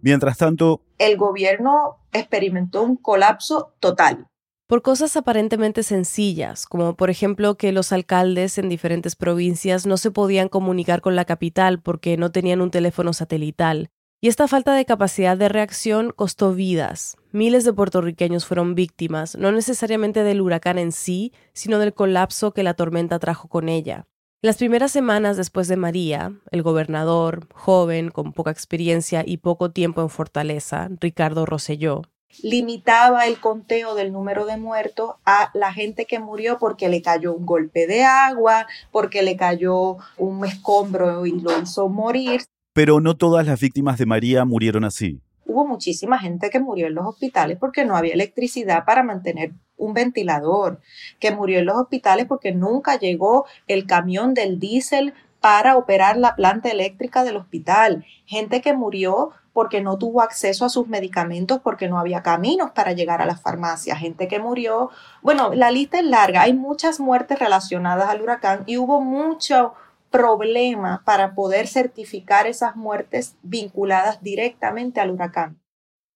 Mientras 0.01 0.38
tanto, 0.38 0.81
el 0.98 1.15
gobierno 1.15 1.98
experimentó 2.12 2.81
un 2.81 2.95
colapso 2.95 3.75
total. 3.79 4.27
Por 4.67 4.81
cosas 4.81 5.15
aparentemente 5.15 5.84
sencillas, 5.84 6.65
como 6.65 6.95
por 6.95 7.12
ejemplo 7.12 7.55
que 7.55 7.72
los 7.72 7.91
alcaldes 7.91 8.57
en 8.57 8.67
diferentes 8.67 9.15
provincias 9.15 9.86
no 9.86 9.98
se 9.98 10.10
podían 10.10 10.50
comunicar 10.50 11.01
con 11.01 11.15
la 11.15 11.25
capital 11.25 11.84
porque 11.84 12.17
no 12.17 12.31
tenían 12.31 12.62
un 12.62 12.72
teléfono 12.72 13.13
satelital, 13.13 13.91
y 14.22 14.27
esta 14.27 14.48
falta 14.48 14.74
de 14.74 14.86
capacidad 14.86 15.38
de 15.38 15.50
reacción 15.50 16.12
costó 16.15 16.53
vidas. 16.53 17.17
Miles 17.31 17.63
de 17.63 17.74
puertorriqueños 17.74 18.45
fueron 18.45 18.75
víctimas, 18.75 19.36
no 19.36 19.51
necesariamente 19.51 20.24
del 20.24 20.41
huracán 20.41 20.77
en 20.79 20.91
sí, 20.91 21.34
sino 21.53 21.79
del 21.79 21.93
colapso 21.93 22.51
que 22.53 22.63
la 22.63 22.74
tormenta 22.74 23.19
trajo 23.19 23.48
con 23.48 23.69
ella. 23.69 24.07
Las 24.41 24.57
primeras 24.57 24.91
semanas 24.91 25.38
después 25.38 25.67
de 25.67 25.75
María, 25.75 26.34
el 26.51 26.62
gobernador, 26.62 27.48
joven, 27.53 28.12
con 28.12 28.31
poca 28.31 28.51
experiencia 28.51 29.24
y 29.25 29.38
poco 29.38 29.72
tiempo 29.72 30.01
en 30.01 30.10
Fortaleza, 30.10 30.89
Ricardo 31.00 31.45
Rosselló, 31.45 32.03
limitaba 32.43 33.25
el 33.27 33.39
conteo 33.39 33.95
del 33.95 34.12
número 34.12 34.45
de 34.45 34.57
muertos 34.57 35.15
a 35.25 35.51
la 35.53 35.74
gente 35.74 36.05
que 36.05 36.19
murió 36.19 36.60
porque 36.60 36.89
le 36.89 37.01
cayó 37.01 37.34
un 37.34 37.45
golpe 37.45 37.88
de 37.88 38.03
agua, 38.03 38.67
porque 38.91 39.24
le 39.24 39.36
cayó 39.36 39.98
un 40.17 40.45
escombro 40.45 41.25
y 41.25 41.39
lo 41.39 41.62
hizo 41.62 41.89
morir. 41.89 42.41
Pero 42.75 43.00
no 43.00 43.15
todas 43.15 43.48
las 43.48 43.62
víctimas 43.62 43.98
de 43.98 44.05
María 44.05 44.44
murieron 44.44 44.84
así. 44.84 45.22
Hubo 45.46 45.65
muchísima 45.65 46.20
gente 46.20 46.50
que 46.50 46.60
murió 46.60 46.88
en 46.88 46.96
los 46.96 47.05
hospitales 47.05 47.58
porque 47.58 47.86
no 47.86 47.96
había 47.96 48.13
electricidad 48.13 48.84
para 48.84 49.01
mantener 49.01 49.53
un 49.77 49.94
ventilador, 49.94 50.82
que 51.22 51.32
murió 51.32 51.60
en 51.60 51.67
los 51.67 51.77
hospitales 51.77 52.25
porque 52.25 52.51
nunca 52.51 53.00
llegó 53.00 53.46
el 53.67 53.86
camión 53.86 54.34
del 54.34 54.60
diésel 54.60 55.13
para 55.39 55.77
operar 55.77 56.17
la 56.17 56.36
planta 56.36 56.70
eléctrica 56.70 57.24
del 57.24 57.38
hospital, 57.38 58.03
gente 58.25 58.60
que 58.60 58.74
murió 58.74 59.29
porque 59.53 59.79
no 59.79 59.98
tuvo 59.98 60.22
acceso 60.22 60.65
a 60.65 60.70
sus 60.70 60.89
medicamentos 60.89 61.62
porque 61.63 61.88
no 61.88 61.98
había 61.98 62.24
caminos 62.24 62.72
para 62.72 62.91
llegar 62.91 63.22
a 63.22 63.25
las 63.25 63.41
farmacias, 63.41 64.00
gente 64.00 64.27
que 64.27 64.39
murió, 64.39 64.89
bueno, 65.22 65.53
la 65.53 65.72
lista 65.72 66.00
es 66.00 66.05
larga, 66.05 66.41
hay 66.41 66.51
muchas 66.51 67.00
muertes 67.00 67.39
relacionadas 67.39 68.10
al 68.10 68.22
huracán 68.22 68.63
y 68.65 68.75
hubo 68.75 69.00
mucho 69.00 69.75
problema 70.17 71.03
para 71.05 71.36
poder 71.36 71.67
certificar 71.67 72.48
esas 72.48 72.75
muertes 72.75 73.36
vinculadas 73.43 74.22
directamente 74.22 75.01
al 75.01 75.12
huracán. 75.12 75.62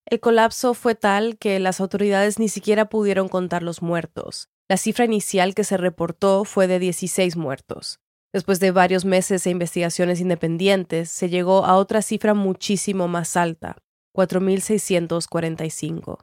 El 0.06 0.20
colapso 0.20 0.74
fue 0.74 0.96
tal 0.96 1.38
que 1.38 1.60
las 1.60 1.80
autoridades 1.80 2.40
ni 2.40 2.50
siquiera 2.50 2.90
pudieron 2.90 3.28
contar 3.28 3.62
los 3.62 3.82
muertos. 3.82 4.50
La 4.68 4.78
cifra 4.78 5.06
inicial 5.06 5.54
que 5.54 5.64
se 5.64 5.78
reportó 5.78 6.46
fue 6.46 6.68
de 6.68 6.80
16 6.80 7.36
muertos. 7.36 8.00
Después 8.32 8.60
de 8.60 8.72
varios 8.72 9.06
meses 9.06 9.46
e 9.46 9.50
investigaciones 9.50 10.20
independientes, 10.20 11.10
se 11.10 11.30
llegó 11.30 11.66
a 11.66 11.76
otra 11.76 12.02
cifra 12.02 12.34
muchísimo 12.34 13.08
más 13.08 13.36
alta, 13.36 13.78
4.645. 14.16 16.20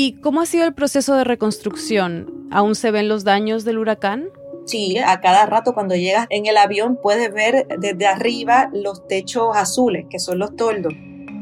¿Y 0.00 0.12
cómo 0.20 0.40
ha 0.40 0.46
sido 0.46 0.64
el 0.64 0.74
proceso 0.74 1.16
de 1.16 1.24
reconstrucción? 1.24 2.46
¿Aún 2.52 2.76
se 2.76 2.92
ven 2.92 3.08
los 3.08 3.24
daños 3.24 3.64
del 3.64 3.78
huracán? 3.78 4.28
Sí, 4.64 4.96
a 4.96 5.20
cada 5.20 5.44
rato 5.46 5.74
cuando 5.74 5.96
llegas 5.96 6.28
en 6.30 6.46
el 6.46 6.56
avión 6.56 7.00
puedes 7.02 7.34
ver 7.34 7.66
desde 7.80 8.06
arriba 8.06 8.70
los 8.72 9.08
techos 9.08 9.56
azules, 9.56 10.06
que 10.08 10.20
son 10.20 10.38
los 10.38 10.54
toldos. 10.54 10.92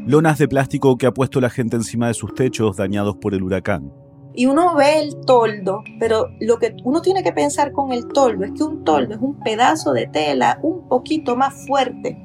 Lonas 0.06 0.38
de 0.38 0.48
plástico 0.48 0.96
que 0.96 1.04
ha 1.04 1.12
puesto 1.12 1.38
la 1.42 1.50
gente 1.50 1.76
encima 1.76 2.08
de 2.08 2.14
sus 2.14 2.32
techos 2.32 2.78
dañados 2.78 3.16
por 3.16 3.34
el 3.34 3.42
huracán 3.42 3.92
y 4.34 4.46
uno 4.46 4.74
ve 4.74 5.00
el 5.00 5.20
toldo, 5.26 5.84
pero 6.00 6.30
lo 6.40 6.58
que 6.58 6.74
uno 6.82 7.02
tiene 7.02 7.22
que 7.22 7.32
pensar 7.32 7.72
con 7.72 7.92
el 7.92 8.08
toldo 8.08 8.46
es 8.46 8.52
que 8.52 8.62
un 8.62 8.84
toldo 8.84 9.16
es 9.16 9.20
un 9.20 9.38
pedazo 9.40 9.92
de 9.92 10.06
tela 10.06 10.60
un 10.62 10.88
poquito 10.88 11.36
más 11.36 11.66
fuerte 11.66 12.16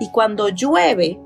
y 0.00 0.10
cuando 0.10 0.48
llueve, 0.48 1.20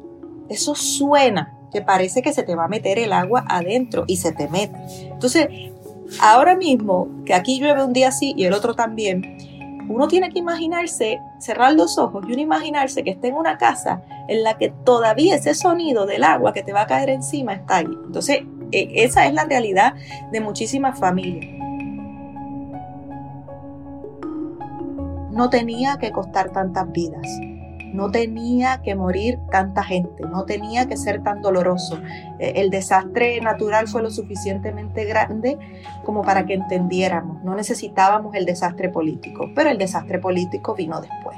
eso 0.48 0.74
suena, 0.74 1.56
que 1.72 1.82
parece 1.82 2.22
que 2.22 2.32
se 2.32 2.42
te 2.42 2.54
va 2.54 2.64
a 2.64 2.68
meter 2.68 2.98
el 2.98 3.12
agua 3.12 3.44
adentro 3.48 4.04
y 4.06 4.16
se 4.16 4.32
te 4.32 4.48
mete. 4.48 4.76
Entonces, 5.12 5.48
ahora 6.20 6.56
mismo, 6.56 7.08
que 7.24 7.34
aquí 7.34 7.60
llueve 7.60 7.84
un 7.84 7.92
día 7.92 8.08
así 8.08 8.34
y 8.36 8.44
el 8.44 8.52
otro 8.52 8.74
también, 8.74 9.36
uno 9.88 10.06
tiene 10.06 10.30
que 10.30 10.38
imaginarse, 10.38 11.20
cerrar 11.38 11.74
los 11.74 11.98
ojos 11.98 12.24
y 12.28 12.32
uno 12.32 12.42
imaginarse 12.42 13.02
que 13.02 13.10
está 13.10 13.26
en 13.26 13.34
una 13.34 13.58
casa 13.58 14.02
en 14.28 14.44
la 14.44 14.56
que 14.56 14.68
todavía 14.84 15.34
ese 15.34 15.54
sonido 15.54 16.06
del 16.06 16.22
agua 16.22 16.52
que 16.52 16.62
te 16.62 16.72
va 16.72 16.82
a 16.82 16.86
caer 16.86 17.10
encima 17.10 17.54
está 17.54 17.78
ahí. 17.78 17.98
Entonces, 18.06 18.42
e, 18.70 19.04
esa 19.04 19.26
es 19.26 19.34
la 19.34 19.44
realidad 19.44 19.94
de 20.30 20.40
muchísimas 20.40 20.98
familias. 20.98 21.46
No 25.32 25.50
tenía 25.50 25.98
que 25.98 26.12
costar 26.12 26.50
tantas 26.50 26.90
vidas, 26.92 27.26
no 27.92 28.10
tenía 28.10 28.82
que 28.82 28.94
morir 28.94 29.38
tanta 29.50 29.82
gente, 29.82 30.24
no 30.24 30.44
tenía 30.44 30.86
que 30.86 30.96
ser 30.96 31.22
tan 31.22 31.42
doloroso. 31.42 32.00
E, 32.38 32.60
el 32.60 32.70
desastre 32.70 33.40
natural 33.40 33.88
fue 33.88 34.02
lo 34.02 34.10
suficientemente 34.10 35.04
grande 35.04 35.58
como 36.04 36.22
para 36.22 36.46
que 36.46 36.54
entendiéramos, 36.54 37.42
no 37.44 37.54
necesitábamos 37.54 38.34
el 38.34 38.46
desastre 38.46 38.88
político, 38.88 39.50
pero 39.54 39.70
el 39.70 39.78
desastre 39.78 40.18
político 40.18 40.74
vino 40.74 41.00
después. 41.00 41.36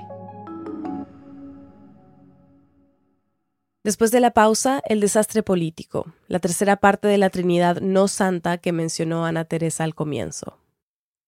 Después 3.84 4.12
de 4.12 4.20
la 4.20 4.30
pausa, 4.30 4.80
el 4.88 5.00
desastre 5.00 5.42
político, 5.42 6.06
la 6.28 6.38
tercera 6.38 6.76
parte 6.76 7.08
de 7.08 7.18
la 7.18 7.30
Trinidad 7.30 7.80
no 7.80 8.06
santa 8.06 8.58
que 8.58 8.70
mencionó 8.70 9.26
Ana 9.26 9.44
Teresa 9.44 9.82
al 9.82 9.96
comienzo. 9.96 10.56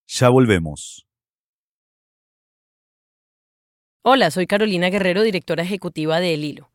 Ya 0.07 0.28
volvemos. 0.28 1.04
Hola, 4.06 4.30
soy 4.30 4.46
Carolina 4.46 4.90
Guerrero, 4.90 5.23
directora 5.23 5.62
ejecutiva 5.62 6.20
de 6.20 6.34
El 6.34 6.44
Hilo. 6.44 6.70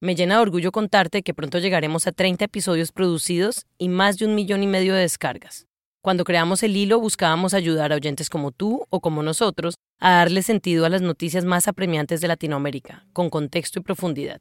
Me 0.00 0.16
llena 0.16 0.34
de 0.34 0.40
orgullo 0.40 0.72
contarte 0.72 1.22
que 1.22 1.32
pronto 1.32 1.60
llegaremos 1.60 2.08
a 2.08 2.12
30 2.12 2.46
episodios 2.46 2.90
producidos 2.90 3.66
y 3.78 3.88
más 3.88 4.18
de 4.18 4.26
un 4.26 4.34
millón 4.34 4.64
y 4.64 4.66
medio 4.66 4.92
de 4.92 5.02
descargas. 5.02 5.68
Cuando 6.00 6.24
creamos 6.24 6.64
El 6.64 6.76
Hilo 6.76 6.98
buscábamos 6.98 7.54
ayudar 7.54 7.92
a 7.92 7.94
oyentes 7.94 8.28
como 8.28 8.50
tú 8.50 8.84
o 8.90 8.98
como 8.98 9.22
nosotros 9.22 9.76
a 10.00 10.10
darle 10.10 10.42
sentido 10.42 10.84
a 10.84 10.88
las 10.88 11.02
noticias 11.02 11.44
más 11.44 11.68
apremiantes 11.68 12.20
de 12.20 12.26
Latinoamérica, 12.26 13.06
con 13.12 13.30
contexto 13.30 13.78
y 13.78 13.82
profundidad. 13.84 14.40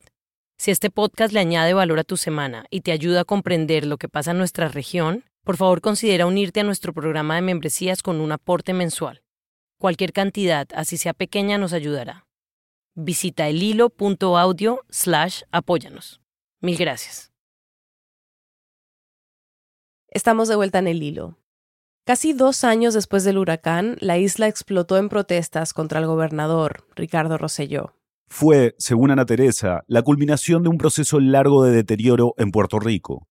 Si 0.57 0.71
este 0.71 0.89
podcast 0.89 1.36
le 1.36 1.41
añade 1.41 1.75
valor 1.75 2.00
a 2.00 2.03
tu 2.03 2.17
semana 2.17 2.65
y 2.71 2.81
te 2.81 2.91
ayuda 2.91 3.21
a 3.21 3.25
comprender 3.25 3.86
lo 3.86 4.00
que 4.00 4.10
pasa 4.10 4.31
en 4.31 4.39
nuestra 4.39 4.67
región, 4.67 5.25
por 5.43 5.57
favor 5.57 5.81
considera 5.81 6.25
unirte 6.25 6.62
a 6.62 6.63
nuestro 6.63 6.91
programa 6.91 7.36
de 7.36 7.43
membresías 7.43 8.01
con 8.01 8.19
un 8.19 8.31
aporte 8.31 8.74
mensual. 8.74 9.21
Cualquier 9.77 10.12
cantidad, 10.12 10.67
así 10.74 10.98
sea 10.98 11.13
pequeña, 11.13 11.60
nos 11.60 11.74
ayudará. 11.74 12.25
Visita 12.95 13.48
elhilo.audio 13.48 14.81
slash 14.89 15.41
apóyanos. 15.51 16.21
Mil 16.62 16.77
gracias. 16.77 17.31
Estamos 20.10 20.48
de 20.50 20.55
vuelta 20.55 20.79
en 20.79 20.88
el 20.88 21.01
hilo. 21.01 21.38
Casi 22.05 22.33
dos 22.33 22.63
años 22.63 22.93
después 22.93 23.24
del 23.24 23.38
huracán, 23.38 23.98
la 24.00 24.17
isla 24.17 24.48
explotó 24.48 24.98
en 24.98 25.10
protestas 25.10 25.74
contra 25.74 26.00
el 26.00 26.07
gobernador, 26.07 26.86
Ricardo 26.95 27.38
Rosselló 27.38 27.95
fue, 28.31 28.75
según 28.77 29.12
Ana 29.12 29.25
Teresa, 29.25 29.83
la 29.88 30.03
culminación 30.03 30.63
de 30.63 30.69
un 30.69 30.77
proceso 30.77 31.19
largo 31.19 31.65
de 31.65 31.71
deterioro 31.74 32.33
en 32.38 32.51
Puerto 32.51 32.79
Rico. 32.79 33.27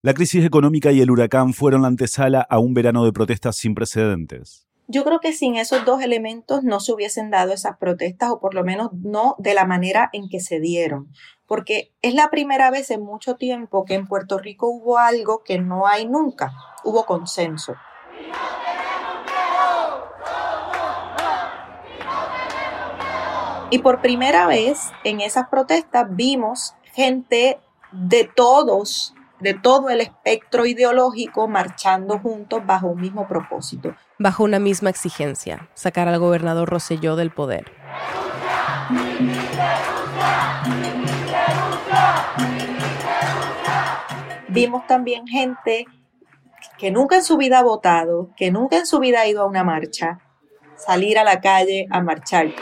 La 0.00 0.14
crisis 0.14 0.44
económica 0.44 0.92
y 0.92 1.00
el 1.00 1.10
huracán 1.10 1.54
fueron 1.54 1.82
la 1.82 1.88
antesala 1.88 2.46
a 2.48 2.60
un 2.60 2.72
verano 2.72 3.04
de 3.04 3.12
protestas 3.12 3.56
sin 3.56 3.74
precedentes. 3.74 4.68
Yo 4.86 5.02
creo 5.02 5.18
que 5.18 5.32
sin 5.32 5.56
esos 5.56 5.86
dos 5.86 6.02
elementos 6.02 6.62
no 6.62 6.78
se 6.78 6.92
hubiesen 6.92 7.30
dado 7.30 7.52
esas 7.54 7.78
protestas 7.78 8.30
o 8.30 8.38
por 8.38 8.54
lo 8.54 8.64
menos 8.64 8.90
no 8.92 9.34
de 9.38 9.54
la 9.54 9.64
manera 9.64 10.10
en 10.12 10.28
que 10.28 10.40
se 10.40 10.60
dieron, 10.60 11.10
porque 11.46 11.94
es 12.02 12.12
la 12.12 12.28
primera 12.28 12.70
vez 12.70 12.90
en 12.90 13.02
mucho 13.02 13.36
tiempo 13.36 13.86
que 13.86 13.94
en 13.94 14.06
Puerto 14.06 14.36
Rico 14.36 14.68
hubo 14.68 14.98
algo 14.98 15.42
que 15.42 15.58
no 15.58 15.86
hay 15.86 16.06
nunca, 16.06 16.52
hubo 16.84 17.06
consenso. 17.06 17.74
Y 23.70 23.78
por 23.78 24.02
primera 24.02 24.46
vez 24.46 24.92
en 25.02 25.22
esas 25.22 25.48
protestas 25.48 26.06
vimos 26.10 26.74
gente 26.92 27.58
de 27.90 28.24
todos, 28.24 29.14
de 29.40 29.54
todo 29.54 29.88
el 29.88 30.02
espectro 30.02 30.66
ideológico 30.66 31.48
marchando 31.48 32.18
juntos 32.18 32.64
bajo 32.66 32.88
un 32.88 33.00
mismo 33.00 33.26
propósito. 33.26 33.96
Bajo 34.16 34.44
una 34.44 34.60
misma 34.60 34.90
exigencia, 34.90 35.68
sacar 35.74 36.06
al 36.06 36.20
gobernador 36.20 36.68
Rosselló 36.68 37.16
del 37.16 37.32
poder. 37.32 37.72
Vimos 44.48 44.86
también 44.86 45.26
gente 45.26 45.86
que 46.78 46.92
nunca 46.92 47.16
en 47.16 47.24
su 47.24 47.36
vida 47.36 47.58
ha 47.58 47.62
votado, 47.64 48.30
que 48.36 48.52
nunca 48.52 48.76
en 48.76 48.86
su 48.86 49.00
vida 49.00 49.22
ha 49.22 49.26
ido 49.26 49.42
a 49.42 49.46
una 49.46 49.64
marcha, 49.64 50.20
salir 50.76 51.18
a 51.18 51.24
la 51.24 51.40
calle 51.40 51.88
a 51.90 52.00
marchar. 52.00 52.52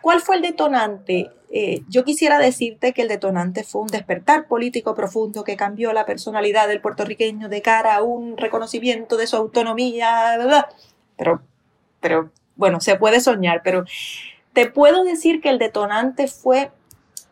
¿Cuál 0.00 0.20
fue 0.20 0.36
el 0.36 0.42
detonante? 0.42 1.30
Eh, 1.54 1.82
yo 1.90 2.02
quisiera 2.02 2.38
decirte 2.38 2.94
que 2.94 3.02
el 3.02 3.08
detonante 3.08 3.62
fue 3.62 3.82
un 3.82 3.88
despertar 3.88 4.46
político 4.46 4.94
profundo 4.94 5.44
que 5.44 5.54
cambió 5.54 5.92
la 5.92 6.06
personalidad 6.06 6.66
del 6.66 6.80
puertorriqueño 6.80 7.50
de 7.50 7.60
cara 7.60 7.94
a 7.94 8.02
un 8.02 8.38
reconocimiento 8.38 9.18
de 9.18 9.26
su 9.26 9.36
autonomía, 9.36 10.38
Pero, 11.18 11.42
pero, 12.00 12.30
bueno, 12.56 12.80
se 12.80 12.96
puede 12.96 13.20
soñar, 13.20 13.60
pero 13.62 13.84
te 14.54 14.66
puedo 14.66 15.04
decir 15.04 15.42
que 15.42 15.50
el 15.50 15.58
detonante 15.58 16.26
fue 16.26 16.70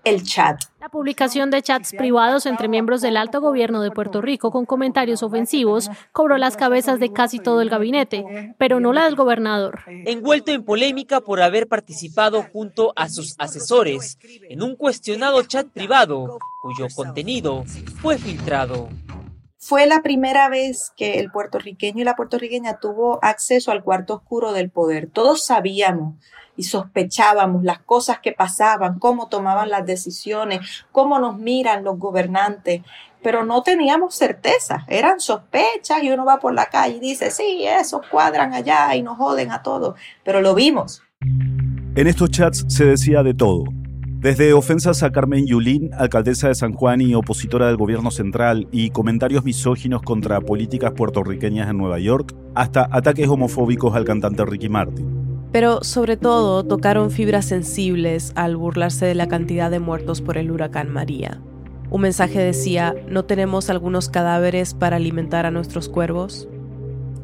el 0.05 0.23
chat. 0.23 0.63
La 0.81 0.89
publicación 0.89 1.51
de 1.51 1.63
chats 1.63 1.93
privados 1.93 2.47
entre 2.47 2.69
miembros 2.69 3.03
del 3.03 3.17
alto 3.17 3.41
gobierno 3.41 3.83
de 3.83 3.91
Puerto 3.91 4.23
Rico 4.23 4.51
con 4.51 4.65
comentarios 4.65 5.23
ofensivos 5.23 5.91
cobró 6.13 6.39
las 6.39 6.57
cabezas 6.57 6.99
de 7.01 7.13
casi 7.13 7.39
todo 7.39 7.61
el 7.61 7.69
gabinete, 7.69 8.55
pero 8.59 8.81
no 8.81 8.93
la 8.93 9.05
del 9.05 9.17
gobernador. 9.17 9.81
Envuelto 9.87 10.53
en 10.53 10.65
polémica 10.65 11.21
por 11.21 11.43
haber 11.43 11.69
participado 11.69 12.43
junto 12.53 12.93
a 12.97 13.09
sus 13.09 13.35
asesores 13.39 14.19
en 14.49 14.63
un 14.63 14.77
cuestionado 14.77 15.43
chat 15.43 15.67
privado 15.69 16.39
cuyo 16.63 16.87
contenido 16.95 17.65
fue 18.01 18.19
filtrado. 18.19 18.89
Fue 19.63 19.87
la 19.87 20.01
primera 20.01 20.49
vez 20.49 20.91
que 20.97 21.21
el 21.21 21.31
puertorriqueño 21.31 22.01
y 22.01 22.05
la 22.05 22.17
puertorriqueña 22.17 22.79
tuvo 22.81 23.23
acceso 23.23 23.71
al 23.71 23.85
cuarto 23.85 24.15
oscuro 24.15 24.53
del 24.53 24.71
poder. 24.71 25.11
Todos 25.13 25.45
sabíamos 25.45 26.15
y 26.57 26.63
sospechábamos 26.63 27.63
las 27.63 27.79
cosas 27.81 28.21
que 28.21 28.33
pasaban, 28.33 28.99
cómo 28.99 29.29
tomaban 29.29 29.69
las 29.69 29.85
decisiones, 29.85 30.61
cómo 30.93 31.19
nos 31.19 31.39
miran 31.39 31.85
los 31.85 31.99
gobernantes, 31.99 32.81
pero 33.23 33.45
no 33.45 33.63
teníamos 33.63 34.15
certeza, 34.15 34.87
eran 34.89 35.21
sospechas 35.21 36.03
y 36.03 36.11
uno 36.11 36.25
va 36.25 36.41
por 36.41 36.55
la 36.55 36.67
calle 36.67 36.97
y 36.97 37.01
dice, 37.01 37.31
sí, 37.31 37.67
esos 37.67 38.01
cuadran 38.11 38.55
allá 38.55 38.95
y 38.95 39.03
nos 39.03 39.19
joden 39.19 39.53
a 39.53 39.63
todos, 39.63 39.95
pero 40.25 40.41
lo 40.41 40.55
vimos. 40.55 41.03
En 41.21 42.07
estos 42.07 42.31
chats 42.31 42.65
se 42.69 42.87
decía 42.87 43.23
de 43.23 43.35
todo. 43.35 43.65
Desde 44.21 44.53
ofensas 44.53 45.03
a 45.03 45.13
Carmen 45.13 45.47
Yulín, 45.47 45.95
alcaldesa 45.95 46.49
de 46.49 46.55
San 46.55 46.75
Juan 46.75 47.01
y 47.01 47.15
opositora 47.15 47.69
del 47.69 47.79
gobierno 47.79 48.11
central, 48.11 48.69
y 48.71 48.91
comentarios 48.91 49.45
misóginos 49.45 50.03
contra 50.03 50.43
políticas 50.43 50.93
puertorriqueñas 50.93 51.71
en 51.71 51.79
Nueva 51.79 51.99
York, 52.01 52.35
hasta 52.55 52.87
ataques 52.91 53.29
homofóbicos 53.29 53.97
al 53.97 54.05
cantante 54.05 54.45
Ricky 54.45 54.69
Martin. 54.69 55.49
Pero 55.53 55.83
sobre 55.83 56.19
todo 56.19 56.63
tocaron 56.65 57.11
fibras 57.11 57.47
sensibles 57.47 58.33
al 58.35 58.59
burlarse 58.59 59.07
de 59.07 59.15
la 59.15 59.27
cantidad 59.27 59.71
de 59.71 59.81
muertos 59.81 60.21
por 60.21 60.37
el 60.37 60.51
huracán 60.51 60.93
María. 60.93 61.41
Un 61.89 62.03
mensaje 62.03 62.41
decía, 62.41 62.95
¿no 63.09 63.25
tenemos 63.25 63.71
algunos 63.71 64.11
cadáveres 64.11 64.75
para 64.75 64.97
alimentar 64.97 65.47
a 65.47 65.51
nuestros 65.51 65.89
cuervos? 65.89 66.47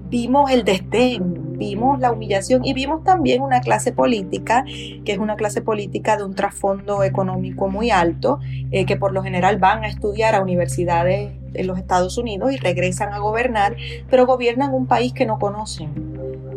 Vimos 0.09 0.51
el 0.51 0.65
desdén, 0.65 1.46
vimos 1.57 1.99
la 2.01 2.13
humillación 2.13 2.65
y 2.65 2.75
vimos 2.75 3.05
también 3.05 3.43
una 3.43 3.61
clase 3.61 3.93
política, 3.93 4.65
que 4.65 5.13
es 5.13 5.19
una 5.19 5.37
clase 5.37 5.63
política 5.63 6.17
de 6.17 6.25
un 6.25 6.35
trasfondo 6.35 7.03
económico 7.03 7.69
muy 7.69 7.91
alto, 7.91 8.41
eh, 8.71 8.87
que 8.87 8.97
por 8.97 9.13
lo 9.13 9.23
general 9.23 9.59
van 9.59 9.85
a 9.85 9.89
estudiar 9.89 10.35
a 10.35 10.43
universidades 10.43 11.33
en 11.55 11.67
los 11.67 11.79
Estados 11.79 12.19
Unidos 12.19 12.53
y 12.53 12.57
regresan 12.57 13.13
a 13.13 13.19
gobernar, 13.19 13.77
pero 14.11 14.27
gobiernan 14.27 14.75
un 14.75 14.87
país 14.87 15.13
que 15.13 15.27
no 15.27 15.39
conocen 15.39 16.17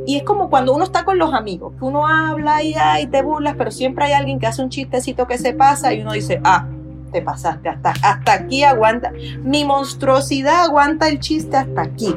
y 0.09 0.17
es 0.17 0.23
como 0.23 0.49
cuando 0.49 0.73
uno 0.73 0.85
está 0.85 1.05
con 1.05 1.19
los 1.19 1.35
amigos, 1.35 1.73
que 1.77 1.85
uno 1.85 2.07
habla 2.07 2.63
y, 2.63 2.73
y 2.99 3.07
te 3.07 3.21
burlas, 3.21 3.53
pero 3.55 3.69
siempre 3.69 4.05
hay 4.05 4.13
alguien 4.13 4.39
que 4.39 4.47
hace 4.47 4.63
un 4.63 4.69
chistecito 4.69 5.27
que 5.27 5.37
se 5.37 5.53
pasa 5.53 5.93
y 5.93 6.01
uno 6.01 6.13
dice, 6.13 6.41
ah, 6.43 6.67
te 7.11 7.21
pasaste, 7.21 7.69
hasta, 7.69 7.93
hasta 8.01 8.33
aquí 8.33 8.63
aguanta. 8.63 9.11
Mi 9.43 9.65
monstruosidad 9.65 10.63
aguanta 10.63 11.07
el 11.09 11.19
chiste 11.19 11.57
hasta 11.57 11.81
aquí. 11.81 12.15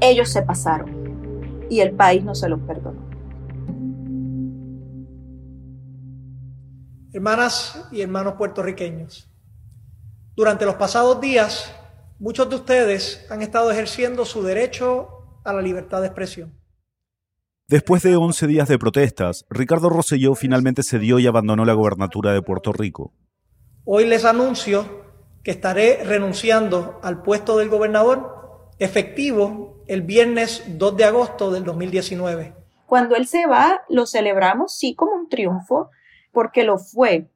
Ellos 0.00 0.28
se 0.28 0.42
pasaron 0.42 0.97
y 1.70 1.80
el 1.80 1.92
país 1.92 2.24
no 2.24 2.34
se 2.34 2.48
los 2.48 2.60
perdonó. 2.60 3.08
Hermanas 7.12 7.88
y 7.90 8.02
hermanos 8.02 8.34
puertorriqueños, 8.34 9.30
durante 10.36 10.66
los 10.66 10.76
pasados 10.76 11.20
días, 11.20 11.74
muchos 12.18 12.48
de 12.48 12.56
ustedes 12.56 13.26
han 13.30 13.42
estado 13.42 13.70
ejerciendo 13.72 14.24
su 14.24 14.42
derecho 14.42 15.40
a 15.44 15.52
la 15.52 15.62
libertad 15.62 16.00
de 16.00 16.06
expresión. 16.06 16.54
Después 17.66 18.02
de 18.02 18.16
11 18.16 18.46
días 18.46 18.68
de 18.68 18.78
protestas, 18.78 19.44
Ricardo 19.50 19.90
Rosselló 19.90 20.34
finalmente 20.34 20.82
cedió 20.82 21.18
y 21.18 21.26
abandonó 21.26 21.64
la 21.64 21.74
gobernatura 21.74 22.32
de 22.32 22.40
Puerto 22.40 22.72
Rico. 22.72 23.12
Hoy 23.84 24.06
les 24.06 24.24
anuncio 24.24 25.04
que 25.42 25.50
estaré 25.50 26.04
renunciando 26.04 27.00
al 27.02 27.22
puesto 27.22 27.58
del 27.58 27.68
gobernador 27.68 28.70
efectivo 28.78 29.67
el 29.88 30.02
viernes 30.02 30.62
2 30.66 30.96
de 30.96 31.04
agosto 31.04 31.50
del 31.50 31.64
2019. 31.64 32.54
Cuando 32.86 33.16
él 33.16 33.26
se 33.26 33.46
va, 33.46 33.82
lo 33.88 34.06
celebramos 34.06 34.74
sí 34.74 34.94
como 34.94 35.12
un 35.12 35.28
triunfo, 35.28 35.90
porque 36.30 36.62
lo 36.62 36.78
fue, 36.78 37.26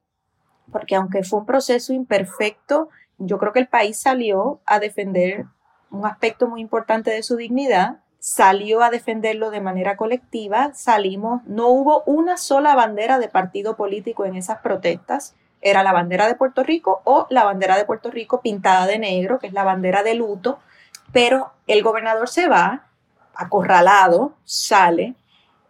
porque 0.71 0.95
aunque 0.95 1.23
fue 1.23 1.39
un 1.39 1.45
proceso 1.45 1.93
imperfecto, 1.93 2.89
yo 3.17 3.39
creo 3.39 3.53
que 3.53 3.59
el 3.59 3.67
país 3.67 3.99
salió 3.99 4.61
a 4.65 4.79
defender 4.79 5.45
un 5.89 6.05
aspecto 6.05 6.47
muy 6.47 6.61
importante 6.61 7.11
de 7.11 7.23
su 7.23 7.35
dignidad, 7.35 7.97
salió 8.19 8.81
a 8.83 8.89
defenderlo 8.89 9.49
de 9.49 9.59
manera 9.59 9.97
colectiva, 9.97 10.73
salimos, 10.73 11.43
no 11.45 11.67
hubo 11.69 12.03
una 12.05 12.37
sola 12.37 12.75
bandera 12.75 13.19
de 13.19 13.29
partido 13.29 13.75
político 13.75 14.25
en 14.25 14.35
esas 14.35 14.59
protestas, 14.59 15.35
era 15.61 15.81
la 15.81 15.91
bandera 15.91 16.27
de 16.27 16.35
Puerto 16.35 16.63
Rico 16.63 17.01
o 17.03 17.25
la 17.29 17.43
bandera 17.45 17.77
de 17.77 17.85
Puerto 17.85 18.11
Rico 18.11 18.41
pintada 18.41 18.85
de 18.85 18.99
negro, 18.99 19.39
que 19.39 19.47
es 19.47 19.53
la 19.53 19.63
bandera 19.63 20.03
de 20.03 20.13
luto, 20.13 20.59
pero 21.13 21.53
el 21.67 21.83
gobernador 21.83 22.27
se 22.27 22.49
va, 22.49 22.87
acorralado, 23.35 24.33
sale, 24.43 25.15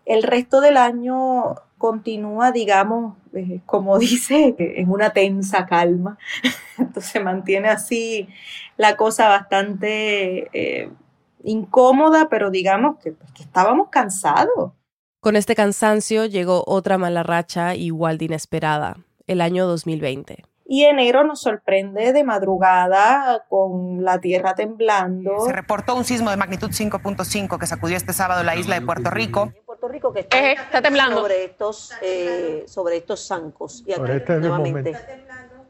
el 0.05 0.23
resto 0.23 0.61
del 0.61 0.77
año 0.77 1.55
continúa, 1.77 2.51
digamos, 2.51 3.17
eh, 3.33 3.59
como 3.65 3.99
dice, 3.99 4.55
en 4.57 4.89
una 4.89 5.11
tensa 5.11 5.65
calma. 5.65 6.17
Entonces 6.77 7.11
se 7.11 7.19
mantiene 7.19 7.69
así 7.69 8.29
la 8.77 8.95
cosa 8.95 9.27
bastante 9.27 10.49
eh, 10.53 10.89
incómoda, 11.43 12.29
pero 12.29 12.49
digamos 12.49 12.97
que, 12.99 13.11
pues, 13.11 13.31
que 13.33 13.43
estábamos 13.43 13.89
cansados. 13.89 14.71
Con 15.19 15.35
este 15.35 15.55
cansancio 15.55 16.25
llegó 16.25 16.63
otra 16.67 16.97
mala 16.97 17.23
racha 17.23 17.75
igual 17.75 18.17
de 18.17 18.25
inesperada, 18.25 18.97
el 19.27 19.41
año 19.41 19.67
2020. 19.67 20.43
Y 20.65 20.85
enero 20.85 21.23
nos 21.23 21.41
sorprende 21.41 22.13
de 22.13 22.23
madrugada 22.23 23.45
con 23.49 24.03
la 24.03 24.19
tierra 24.19 24.55
temblando. 24.55 25.45
Se 25.45 25.51
reportó 25.51 25.95
un 25.95 26.05
sismo 26.05 26.29
de 26.29 26.37
magnitud 26.37 26.69
5.5 26.69 27.59
que 27.59 27.67
sacudió 27.67 27.97
este 27.97 28.13
sábado 28.13 28.43
la 28.43 28.55
isla 28.55 28.79
de 28.79 28.85
Puerto 28.85 29.09
Rico. 29.09 29.51
Puerto 29.65 29.87
Rico 29.87 30.13
que 30.13 30.21
está, 30.21 30.81
temblando 30.81 31.21
sobre 31.21 31.43
estos 31.43 31.91
eh, 32.01 32.63
sobre 32.67 32.97
estos 32.97 33.27
zancos 33.27 33.83
y 33.85 33.91
aquí 33.93 34.11
este 34.11 34.39
nuevamente 34.39 34.93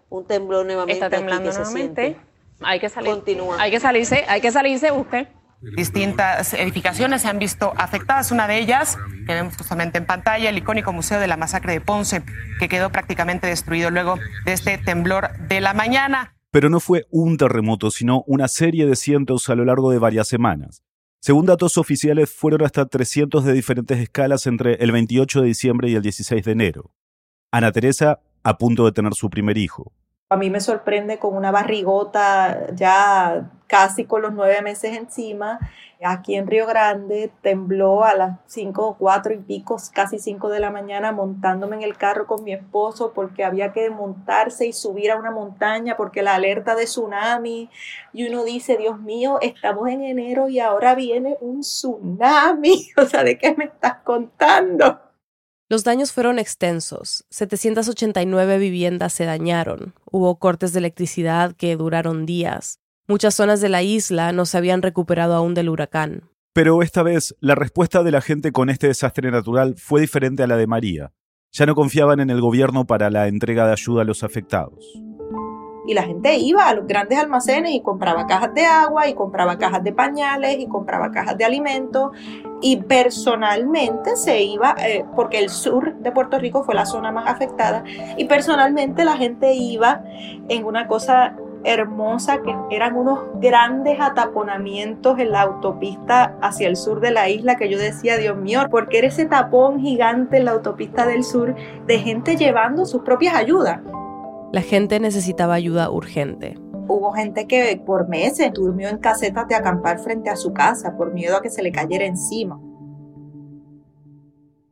un 0.10 0.26
temblor 0.26 0.66
nuevamente 0.66 0.94
está 0.94 1.10
temblando 1.10 1.52
nuevamente. 1.52 2.18
Hay 2.62 2.80
que 2.80 2.90
salir. 2.90 3.10
Continúa. 3.10 3.58
Hay 3.60 3.72
que 3.72 3.80
salirse, 3.80 4.26
hay 4.28 4.42
que 4.42 4.52
salirse 4.52 4.92
usted. 4.92 5.28
Distintas 5.76 6.54
edificaciones 6.54 7.22
se 7.22 7.30
han 7.30 7.40
visto 7.40 7.74
afectadas. 7.78 8.32
Una 8.32 8.48
de 8.48 8.60
ellas, 8.60 8.98
que 9.26 9.34
vemos 9.34 9.56
justamente 9.56 9.98
en 9.98 10.06
pantalla, 10.06 10.50
el 10.50 10.58
icónico 10.58 10.92
Museo 10.92 11.20
de 11.20 11.28
la 11.28 11.38
Masacre 11.38 11.74
de 11.74 11.82
Ponce, 11.82 12.22
que 12.60 12.68
quedó 12.68 12.92
prácticamente 12.92 13.48
destruido 13.48 13.90
luego 13.90 14.20
de 14.46 14.54
este 14.54 14.78
temblor 14.78 15.30
de 15.48 15.62
la 15.62 15.74
mañana. 15.74 16.36
Pero 16.52 16.70
no 16.70 16.80
fue 16.80 17.06
un 17.10 17.38
terremoto, 17.38 17.92
sino 17.92 18.24
una 18.28 18.48
serie 18.48 18.86
de 18.86 18.96
cientos 18.96 19.50
a 19.50 19.56
lo 19.56 19.64
largo 19.64 19.90
de 19.90 20.00
varias 20.00 20.28
semanas. 20.28 20.84
Según 21.20 21.46
datos 21.46 21.78
oficiales, 21.78 22.30
fueron 22.30 22.64
hasta 22.64 22.86
300 22.86 23.46
de 23.46 23.54
diferentes 23.54 23.98
escalas 23.98 24.46
entre 24.46 24.76
el 24.76 24.92
28 24.92 25.42
de 25.42 25.48
diciembre 25.48 25.90
y 25.90 25.96
el 25.96 26.02
16 26.02 26.44
de 26.44 26.52
enero. 26.52 26.92
Ana 27.50 27.72
Teresa 27.72 28.20
a 28.44 28.58
punto 28.58 28.84
de 28.84 28.92
tener 28.92 29.14
su 29.14 29.30
primer 29.30 29.58
hijo. 29.58 29.94
A 30.30 30.36
mí 30.38 30.50
me 30.50 30.62
sorprende 30.62 31.20
con 31.20 31.36
una 31.36 31.52
barrigota 31.52 32.74
ya 32.74 33.52
casi 33.68 34.06
con 34.06 34.22
los 34.22 34.34
nueve 34.34 34.62
meses 34.62 34.98
encima. 34.98 35.60
Aquí 36.04 36.36
en 36.36 36.48
Río 36.48 36.68
Grande 36.68 37.32
tembló 37.42 38.04
a 38.04 38.14
las 38.14 38.40
cinco, 38.46 38.98
cuatro 39.00 39.34
y 39.34 39.38
pico, 39.38 39.78
casi 39.94 40.20
cinco 40.20 40.50
de 40.50 40.60
la 40.60 40.70
mañana, 40.70 41.12
montándome 41.12 41.78
en 41.78 41.84
el 41.84 41.98
carro 41.98 42.28
con 42.28 42.44
mi 42.44 42.52
esposo 42.54 43.14
porque 43.14 43.46
había 43.46 43.72
que 43.72 43.90
montarse 43.90 44.66
y 44.68 44.74
subir 44.74 45.12
a 45.12 45.18
una 45.18 45.32
montaña 45.32 45.96
porque 45.96 46.22
la 46.22 46.36
alerta 46.36 46.76
de 46.76 46.86
tsunami. 46.86 47.70
Y 48.12 48.28
uno 48.28 48.44
dice, 48.44 48.78
Dios 48.78 49.00
mío, 49.00 49.38
estamos 49.42 49.88
en 49.90 50.04
enero 50.04 50.50
y 50.50 50.60
ahora 50.60 50.94
viene 50.94 51.38
un 51.42 51.62
tsunami. 51.62 52.90
O 52.98 53.06
sea, 53.06 53.24
¿de 53.24 53.38
qué 53.38 53.56
me 53.56 53.66
estás 53.66 53.96
contando? 54.04 55.00
Los 55.74 55.84
daños 55.84 56.12
fueron 56.12 56.38
extensos. 56.38 57.26
789 57.32 58.60
viviendas 58.60 59.12
se 59.12 59.26
dañaron. 59.26 59.96
Hubo 60.06 60.38
cortes 60.38 60.72
de 60.72 60.78
electricidad 60.78 61.56
que 61.56 61.76
duraron 61.76 62.28
días. 62.28 62.78
Muchas 63.08 63.34
zonas 63.34 63.60
de 63.60 63.70
la 63.70 63.82
isla 63.82 64.34
no 64.34 64.46
se 64.46 64.56
habían 64.60 64.84
recuperado 64.84 65.34
aún 65.34 65.56
del 65.56 65.70
huracán. 65.70 66.30
Pero 66.54 66.84
esta 66.84 67.02
vez, 67.02 67.36
la 67.40 67.56
respuesta 67.56 68.04
de 68.04 68.12
la 68.12 68.22
gente 68.22 68.52
con 68.52 68.70
este 68.70 68.86
desastre 68.86 69.32
natural 69.32 69.74
fue 69.76 70.00
diferente 70.00 70.44
a 70.44 70.48
la 70.48 70.58
de 70.58 70.68
María. 70.68 71.12
Ya 71.52 71.66
no 71.66 71.74
confiaban 71.74 72.20
en 72.20 72.30
el 72.30 72.40
gobierno 72.40 72.86
para 72.86 73.10
la 73.10 73.28
entrega 73.28 73.66
de 73.66 73.72
ayuda 73.72 74.04
a 74.04 74.06
los 74.06 74.24
afectados 74.24 75.02
y 75.86 75.94
la 75.94 76.04
gente 76.04 76.36
iba 76.36 76.68
a 76.68 76.74
los 76.74 76.88
grandes 76.88 77.20
almacenes 77.20 77.72
y 77.72 77.82
compraba 77.82 78.26
cajas 78.28 78.54
de 78.54 78.66
agua 78.66 79.08
y 79.08 79.14
compraba 79.14 79.58
cajas 79.58 79.84
de 79.84 79.92
pañales 79.92 80.58
y 80.60 80.68
compraba 80.68 81.12
cajas 81.12 81.38
de 81.38 81.46
alimentos 81.46 82.12
y 82.62 82.78
personalmente 82.78 84.16
se 84.16 84.42
iba, 84.42 84.76
eh, 84.80 85.06
porque 85.16 85.40
el 85.40 85.50
sur 85.50 85.96
de 85.96 86.12
Puerto 86.12 86.40
Rico 86.40 86.64
fue 86.64 86.76
la 86.76 86.86
zona 86.86 87.12
más 87.12 87.28
afectada 87.28 87.84
y 88.18 88.26
personalmente 88.26 89.04
la 89.04 89.18
gente 89.18 89.54
iba 89.54 90.02
en 90.48 90.66
una 90.66 90.88
cosa 90.88 91.36
hermosa 91.66 92.42
que 92.42 92.56
eran 92.72 92.96
unos 92.96 93.20
grandes 93.36 94.00
ataponamientos 94.00 95.18
en 95.20 95.32
la 95.32 95.42
autopista 95.42 96.36
hacia 96.42 96.68
el 96.68 96.76
sur 96.76 97.00
de 97.00 97.12
la 97.12 97.30
isla 97.30 97.56
que 97.56 97.70
yo 97.70 97.78
decía, 97.78 98.18
Dios 98.18 98.36
mío, 98.38 98.64
porque 98.70 98.98
era 98.98 99.08
ese 99.08 99.26
tapón 99.26 99.80
gigante 99.80 100.38
en 100.38 100.46
la 100.46 100.52
autopista 100.52 101.06
del 101.06 101.24
sur 101.24 101.56
de 101.86 102.00
gente 102.00 102.36
llevando 102.36 102.86
sus 102.86 103.02
propias 103.04 103.36
ayudas 103.36 103.80
La 104.54 104.62
gente 104.62 105.00
necesitaba 105.00 105.56
ayuda 105.56 105.90
urgente. 105.90 106.60
Hubo 106.88 107.12
gente 107.12 107.48
que 107.48 107.82
por 107.84 108.08
meses 108.08 108.54
durmió 108.54 108.88
en 108.88 109.00
casetas 109.00 109.48
de 109.48 109.56
acampar 109.56 109.98
frente 109.98 110.30
a 110.30 110.36
su 110.36 110.54
casa 110.54 110.96
por 110.96 111.12
miedo 111.12 111.36
a 111.36 111.42
que 111.42 111.50
se 111.50 111.64
le 111.64 111.72
cayera 111.72 112.06
encima. 112.06 112.62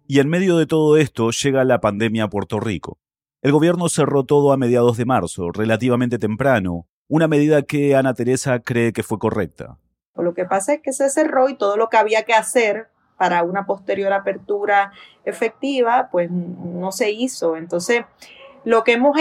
Y 0.05 0.19
en 0.19 0.29
medio 0.29 0.57
de 0.57 0.67
todo 0.67 0.97
esto 0.97 1.31
llega 1.31 1.63
la 1.63 1.81
pandemia 1.81 2.25
a 2.25 2.29
Puerto 2.29 2.59
Rico. 2.59 2.99
El 3.41 3.53
gobierno 3.53 3.89
cerró 3.89 4.23
todo 4.23 4.51
a 4.51 4.57
mediados 4.57 4.97
de 4.97 5.05
marzo, 5.05 5.49
relativamente 5.51 6.19
temprano, 6.19 6.85
una 7.07 7.27
medida 7.27 7.63
que 7.63 7.95
Ana 7.95 8.13
Teresa 8.13 8.59
cree 8.59 8.93
que 8.93 9.01
fue 9.01 9.17
correcta. 9.17 9.79
Lo 10.15 10.35
que 10.35 10.45
pasa 10.45 10.75
es 10.75 10.81
que 10.81 10.93
se 10.93 11.09
cerró 11.09 11.49
y 11.49 11.55
todo 11.55 11.75
lo 11.75 11.89
que 11.89 11.97
había 11.97 12.21
que 12.21 12.35
hacer 12.35 12.89
para 13.17 13.41
una 13.41 13.65
posterior 13.65 14.13
apertura 14.13 14.91
efectiva, 15.25 16.09
pues 16.11 16.29
no 16.29 16.91
se 16.91 17.09
hizo. 17.09 17.55
Entonces, 17.57 18.03
lo 18.63 18.83
que 18.83 18.93
hemos 18.93 19.17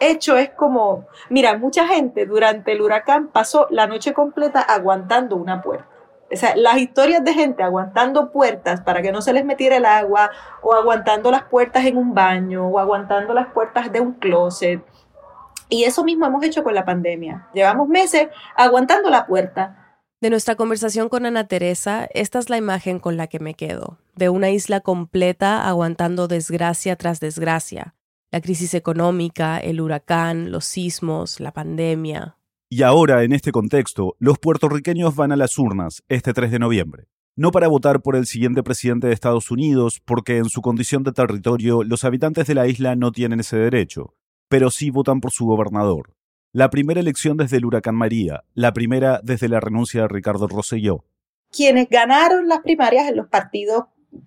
hecho 0.00 0.36
es 0.36 0.50
como, 0.50 1.06
mira, 1.30 1.56
mucha 1.58 1.86
gente 1.86 2.26
durante 2.26 2.72
el 2.72 2.82
huracán 2.82 3.28
pasó 3.28 3.66
la 3.70 3.86
noche 3.86 4.12
completa 4.12 4.60
aguantando 4.60 5.36
una 5.36 5.62
puerta. 5.62 5.88
O 6.32 6.36
sea, 6.36 6.56
las 6.56 6.78
historias 6.78 7.22
de 7.22 7.34
gente 7.34 7.62
aguantando 7.62 8.32
puertas 8.32 8.80
para 8.80 9.02
que 9.02 9.12
no 9.12 9.22
se 9.22 9.32
les 9.32 9.44
metiera 9.44 9.76
el 9.76 9.84
agua, 9.84 10.30
o 10.62 10.74
aguantando 10.74 11.30
las 11.30 11.44
puertas 11.44 11.84
en 11.84 11.96
un 11.96 12.14
baño, 12.14 12.66
o 12.66 12.78
aguantando 12.78 13.34
las 13.34 13.48
puertas 13.52 13.92
de 13.92 14.00
un 14.00 14.14
closet. 14.14 14.82
Y 15.68 15.84
eso 15.84 16.02
mismo 16.02 16.26
hemos 16.26 16.42
hecho 16.42 16.64
con 16.64 16.74
la 16.74 16.84
pandemia. 16.84 17.48
Llevamos 17.54 17.88
meses 17.88 18.28
aguantando 18.56 19.10
la 19.10 19.26
puerta. 19.26 19.98
De 20.20 20.30
nuestra 20.30 20.56
conversación 20.56 21.08
con 21.08 21.26
Ana 21.26 21.46
Teresa, 21.46 22.08
esta 22.14 22.38
es 22.38 22.48
la 22.48 22.56
imagen 22.56 22.98
con 22.98 23.16
la 23.16 23.26
que 23.26 23.38
me 23.38 23.54
quedo, 23.54 23.98
de 24.14 24.30
una 24.30 24.50
isla 24.50 24.80
completa 24.80 25.68
aguantando 25.68 26.28
desgracia 26.28 26.96
tras 26.96 27.20
desgracia, 27.20 27.94
la 28.34 28.40
crisis 28.40 28.74
económica, 28.74 29.60
el 29.60 29.80
huracán, 29.80 30.50
los 30.50 30.64
sismos, 30.64 31.38
la 31.38 31.52
pandemia. 31.52 32.36
Y 32.68 32.82
ahora, 32.82 33.22
en 33.22 33.32
este 33.32 33.52
contexto, 33.52 34.16
los 34.18 34.40
puertorriqueños 34.40 35.14
van 35.14 35.30
a 35.30 35.36
las 35.36 35.56
urnas 35.56 36.02
este 36.08 36.32
3 36.32 36.50
de 36.50 36.58
noviembre. 36.58 37.04
No 37.36 37.52
para 37.52 37.68
votar 37.68 38.02
por 38.02 38.16
el 38.16 38.26
siguiente 38.26 38.64
presidente 38.64 39.06
de 39.06 39.12
Estados 39.12 39.52
Unidos, 39.52 40.02
porque 40.04 40.38
en 40.38 40.46
su 40.46 40.62
condición 40.62 41.04
de 41.04 41.12
territorio 41.12 41.84
los 41.84 42.02
habitantes 42.02 42.48
de 42.48 42.56
la 42.56 42.66
isla 42.66 42.96
no 42.96 43.12
tienen 43.12 43.38
ese 43.38 43.56
derecho, 43.56 44.16
pero 44.48 44.72
sí 44.72 44.90
votan 44.90 45.20
por 45.20 45.30
su 45.30 45.46
gobernador. 45.46 46.16
La 46.50 46.70
primera 46.70 46.98
elección 46.98 47.36
desde 47.36 47.58
el 47.58 47.66
huracán 47.66 47.94
María, 47.94 48.42
la 48.54 48.72
primera 48.72 49.20
desde 49.22 49.48
la 49.48 49.60
renuncia 49.60 50.00
de 50.00 50.08
Ricardo 50.08 50.48
Rosselló. 50.48 51.04
Quienes 51.52 51.88
ganaron 51.88 52.48
las 52.48 52.62
primarias 52.62 53.06
en 53.06 53.14
los 53.14 53.28
partidos 53.28 53.84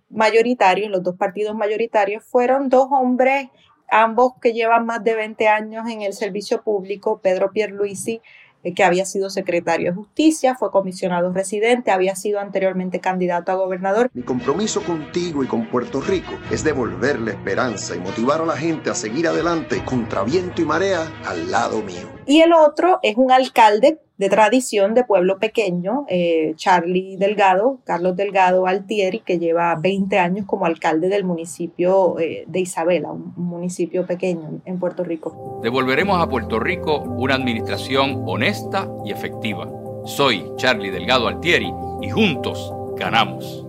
mayoritarios, 0.09 0.89
los 0.89 1.03
dos 1.03 1.17
partidos 1.17 1.57
mayoritarios, 1.57 2.23
fueron 2.23 2.69
dos 2.69 2.87
hombres 2.89 3.49
ambos 3.89 4.33
que 4.41 4.53
llevan 4.53 4.85
más 4.85 5.03
de 5.03 5.15
20 5.15 5.47
años 5.47 5.89
en 5.89 6.01
el 6.01 6.13
servicio 6.13 6.61
público, 6.61 7.19
Pedro 7.21 7.51
Pierluisi, 7.51 8.21
eh, 8.63 8.73
que 8.73 8.83
había 8.83 9.05
sido 9.05 9.29
secretario 9.29 9.91
de 9.91 9.95
Justicia, 9.95 10.55
fue 10.55 10.71
comisionado 10.71 11.31
residente, 11.31 11.91
había 11.91 12.15
sido 12.15 12.39
anteriormente 12.39 12.99
candidato 12.99 13.51
a 13.51 13.55
gobernador. 13.55 14.09
Mi 14.13 14.23
compromiso 14.23 14.83
contigo 14.83 15.43
y 15.43 15.47
con 15.47 15.67
Puerto 15.67 16.01
Rico 16.01 16.33
es 16.51 16.63
devolver 16.63 17.19
la 17.19 17.31
esperanza 17.31 17.95
y 17.95 17.99
motivar 17.99 18.41
a 18.41 18.45
la 18.45 18.57
gente 18.57 18.89
a 18.89 18.95
seguir 18.95 19.27
adelante 19.27 19.83
contra 19.85 20.23
viento 20.23 20.61
y 20.61 20.65
marea 20.65 21.07
al 21.25 21.51
lado 21.51 21.81
mío. 21.83 22.16
Y 22.27 22.41
el 22.41 22.51
otro 22.51 22.99
es 23.03 23.15
un 23.15 23.31
alcalde 23.31 23.99
de 24.17 24.29
tradición 24.29 24.93
de 24.93 25.03
pueblo 25.03 25.39
pequeño, 25.39 26.05
eh, 26.09 26.53
Charlie 26.55 27.15
Delgado, 27.17 27.79
Carlos 27.85 28.17
Delgado 28.17 28.67
Altieri, 28.67 29.19
que 29.19 29.39
lleva 29.39 29.75
20 29.75 30.17
años 30.19 30.45
como 30.45 30.65
alcalde 30.65 31.07
del 31.07 31.23
municipio 31.23 32.19
eh, 32.19 32.43
de 32.47 32.59
Isabela, 32.59 33.11
un 33.11 33.33
municipio 33.35 34.05
pequeño 34.05 34.59
en 34.65 34.79
Puerto 34.79 35.03
Rico. 35.03 35.61
Devolveremos 35.63 36.21
a 36.21 36.27
Puerto 36.27 36.59
Rico 36.59 36.99
una 36.99 37.35
administración 37.35 38.23
honesta 38.25 38.89
y 39.05 39.11
efectiva. 39.11 39.69
Soy 40.03 40.51
Charlie 40.57 40.91
Delgado 40.91 41.27
Altieri 41.27 41.71
y 42.01 42.09
juntos 42.09 42.73
ganamos. 42.97 43.66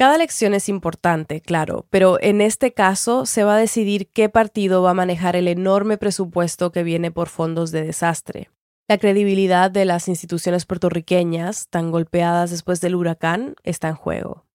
Cada 0.00 0.14
elección 0.14 0.54
es 0.54 0.70
importante, 0.70 1.42
claro, 1.42 1.84
pero 1.90 2.16
en 2.22 2.40
este 2.40 2.72
caso 2.72 3.26
se 3.26 3.44
va 3.44 3.56
a 3.56 3.58
decidir 3.58 4.08
qué 4.08 4.30
partido 4.30 4.82
va 4.82 4.92
a 4.92 4.94
manejar 4.94 5.36
el 5.36 5.46
enorme 5.46 5.98
presupuesto 5.98 6.72
que 6.72 6.82
viene 6.82 7.10
por 7.10 7.28
fondos 7.28 7.70
de 7.70 7.82
desastre. 7.82 8.48
La 8.88 8.96
credibilidad 8.96 9.70
de 9.70 9.84
las 9.84 10.08
instituciones 10.08 10.64
puertorriqueñas, 10.64 11.68
tan 11.68 11.90
golpeadas 11.90 12.50
después 12.50 12.80
del 12.80 12.94
huracán, 12.94 13.56
está 13.62 13.88
en 13.88 13.94
juego. 13.94 14.46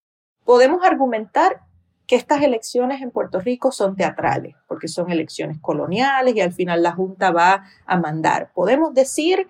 Podemos 0.45 0.83
argumentar 0.83 1.61
que 2.07 2.15
estas 2.15 2.41
elecciones 2.41 3.03
en 3.03 3.11
Puerto 3.11 3.39
Rico 3.39 3.71
son 3.71 3.95
teatrales, 3.95 4.55
porque 4.67 4.87
son 4.87 5.11
elecciones 5.11 5.59
coloniales 5.61 6.35
y 6.35 6.41
al 6.41 6.53
final 6.53 6.81
la 6.81 6.93
Junta 6.93 7.29
va 7.29 7.65
a 7.85 7.99
mandar. 7.99 8.49
Podemos 8.55 8.95
decir 8.95 9.47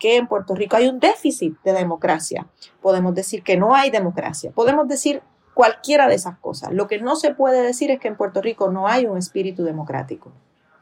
que 0.00 0.16
en 0.16 0.26
Puerto 0.26 0.56
Rico 0.56 0.74
hay 0.74 0.88
un 0.88 0.98
déficit 0.98 1.54
de 1.62 1.72
democracia. 1.72 2.48
Podemos 2.82 3.14
decir 3.14 3.44
que 3.44 3.56
no 3.56 3.76
hay 3.76 3.90
democracia. 3.90 4.50
Podemos 4.50 4.88
decir 4.88 5.22
cualquiera 5.56 6.06
de 6.06 6.14
esas 6.14 6.38
cosas. 6.38 6.72
Lo 6.72 6.86
que 6.86 7.00
no 7.00 7.16
se 7.16 7.34
puede 7.34 7.62
decir 7.62 7.90
es 7.90 7.98
que 7.98 8.06
en 8.06 8.16
Puerto 8.16 8.40
Rico 8.40 8.70
no 8.70 8.86
hay 8.86 9.06
un 9.06 9.18
espíritu 9.18 9.64
democrático, 9.64 10.30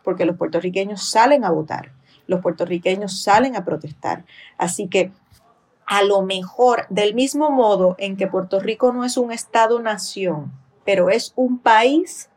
porque 0.02 0.26
los 0.26 0.36
puertorriqueños 0.36 1.08
salen 1.08 1.44
a 1.44 1.50
votar 1.50 1.92
los 2.26 2.40
puertorriqueños 2.40 3.22
salen 3.22 3.56
a 3.56 3.64
protestar. 3.64 4.24
Así 4.58 4.88
que 4.88 5.12
a 5.86 6.02
lo 6.02 6.22
mejor, 6.22 6.86
del 6.88 7.14
mismo 7.14 7.50
modo 7.50 7.94
en 7.98 8.16
que 8.16 8.26
Puerto 8.26 8.58
Rico 8.60 8.92
no 8.92 9.04
es 9.04 9.16
un 9.16 9.32
Estado-nación, 9.32 10.52
pero 10.84 11.10
es 11.10 11.32
un 11.36 11.58
país, 11.58 12.30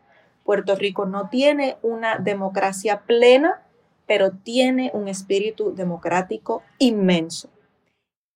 Puerto 0.43 0.75
Rico 0.75 1.05
no 1.05 1.29
tiene 1.29 1.77
una 1.81 2.17
democracia 2.17 3.01
plena, 3.05 3.61
pero 4.05 4.31
tiene 4.31 4.91
un 4.93 5.07
espíritu 5.07 5.73
democrático 5.73 6.63
inmenso. 6.77 7.49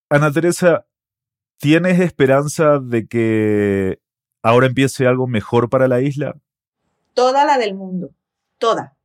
Ana 0.09 0.31
Teresa, 0.31 0.85
¿tienes 1.61 1.99
esperanza 1.99 2.79
de 2.79 3.07
que 3.07 3.99
ahora 4.41 4.67
empiece 4.67 5.07
algo 5.07 5.27
mejor 5.27 5.69
para 5.69 5.87
la 5.87 6.01
isla? 6.01 6.35
Toda 7.13 7.45
la 7.45 7.57
del 7.57 7.75
mundo, 7.75 8.09
toda 8.57 8.95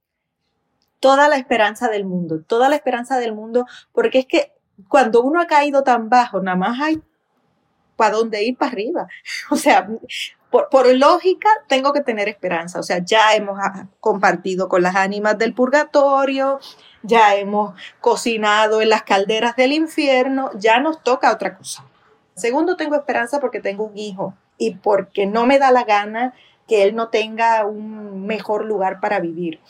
toda 1.01 1.29
la 1.29 1.37
esperanza 1.37 1.88
del 1.88 2.05
mundo, 2.05 2.42
toda 2.47 2.69
la 2.69 2.77
esperanza 2.77 3.19
del 3.19 3.33
mundo, 3.33 3.66
porque 3.92 4.19
es 4.19 4.27
que 4.27 4.53
cuando 4.88 5.23
uno 5.23 5.40
ha 5.40 5.47
caído 5.47 5.83
tan 5.83 6.09
bajo, 6.09 6.40
nada 6.40 6.57
más 6.57 6.81
hay 6.81 7.01
para 7.97 8.16
dónde 8.16 8.42
ir 8.42 8.57
para 8.57 8.73
arriba. 8.73 9.07
O 9.51 9.57
sea, 9.57 9.88
por, 10.51 10.69
por, 10.69 10.92
lógica, 10.95 11.49
tengo 11.69 11.92
que 11.92 12.01
tener 12.01 12.29
esperanza. 12.29 12.81
O 12.81 12.83
sea, 12.83 12.99
ya 13.05 13.35
hemos 13.35 13.59
ah, 13.61 13.87
compartido 14.01 14.69
con 14.69 14.83
las 14.83 14.97
ánimas 14.97 15.38
del 15.38 15.55
purgatorio, 15.55 16.59
ya 17.03 17.37
hemos 17.37 17.75
cocinado 18.01 18.81
en 18.83 18.88
las 18.88 19.03
calderas 19.03 19.55
del 19.57 19.73
infierno, 19.73 20.51
ya 20.55 20.81
nos 20.81 21.03
toca 21.03 21.33
otra 21.33 21.57
cosa. 21.57 21.85
Segundo, 22.37 22.77
tengo 22.77 22.96
esperanza 22.96 23.40
porque 23.40 23.61
tengo 23.61 23.85
un 23.85 23.96
hijo 23.96 24.35
y 24.59 24.75
porque 24.75 25.27
no 25.27 25.46
me 25.46 25.59
da 25.59 25.70
la 25.70 25.85
gana 25.85 26.35
que 26.68 26.83
él 26.83 26.94
no 26.94 27.09
tenga 27.09 27.64
un 27.64 28.27
mejor 28.27 28.66
lugar 28.66 29.01
para 29.01 29.20
vivir. 29.20 29.61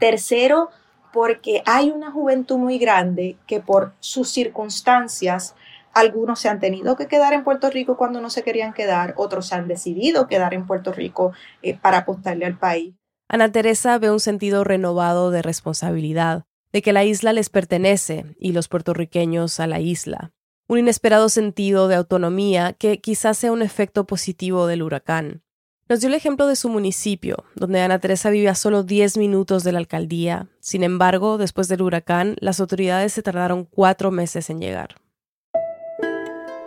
Tercero, 0.00 0.70
porque 1.12 1.62
hay 1.64 1.90
una 1.90 2.10
juventud 2.10 2.58
muy 2.58 2.78
grande 2.78 3.36
que 3.46 3.60
por 3.60 3.92
sus 4.00 4.28
circunstancias, 4.30 5.54
algunos 5.94 6.40
se 6.40 6.48
han 6.48 6.58
tenido 6.58 6.96
que 6.96 7.06
quedar 7.06 7.32
en 7.32 7.44
Puerto 7.44 7.70
Rico 7.70 7.96
cuando 7.96 8.20
no 8.20 8.30
se 8.30 8.42
querían 8.42 8.74
quedar, 8.74 9.14
otros 9.16 9.46
se 9.46 9.54
han 9.54 9.68
decidido 9.68 10.26
quedar 10.26 10.54
en 10.54 10.66
Puerto 10.66 10.92
Rico 10.92 11.32
eh, 11.62 11.78
para 11.78 11.98
apostarle 11.98 12.46
al 12.46 12.58
país. 12.58 12.94
Ana 13.28 13.50
Teresa 13.50 13.98
ve 13.98 14.10
un 14.10 14.20
sentido 14.20 14.64
renovado 14.64 15.30
de 15.30 15.42
responsabilidad, 15.42 16.44
de 16.72 16.82
que 16.82 16.92
la 16.92 17.04
isla 17.04 17.32
les 17.32 17.48
pertenece 17.48 18.36
y 18.38 18.52
los 18.52 18.68
puertorriqueños 18.68 19.58
a 19.60 19.66
la 19.66 19.80
isla. 19.80 20.32
Un 20.68 20.80
inesperado 20.80 21.28
sentido 21.28 21.86
de 21.86 21.94
autonomía 21.94 22.72
que 22.72 23.00
quizás 23.00 23.38
sea 23.38 23.52
un 23.52 23.62
efecto 23.62 24.04
positivo 24.04 24.66
del 24.66 24.82
huracán. 24.82 25.42
Nos 25.88 26.00
dio 26.00 26.08
el 26.08 26.14
ejemplo 26.14 26.48
de 26.48 26.56
su 26.56 26.68
municipio, 26.68 27.44
donde 27.54 27.80
Ana 27.80 28.00
Teresa 28.00 28.30
vivía 28.30 28.50
a 28.50 28.56
solo 28.56 28.82
10 28.82 29.16
minutos 29.16 29.62
de 29.62 29.70
la 29.70 29.78
alcaldía. 29.78 30.48
Sin 30.58 30.82
embargo, 30.82 31.38
después 31.38 31.68
del 31.68 31.82
huracán, 31.82 32.34
las 32.40 32.58
autoridades 32.58 33.12
se 33.12 33.22
tardaron 33.22 33.64
cuatro 33.64 34.10
meses 34.10 34.50
en 34.50 34.60
llegar. 34.60 34.96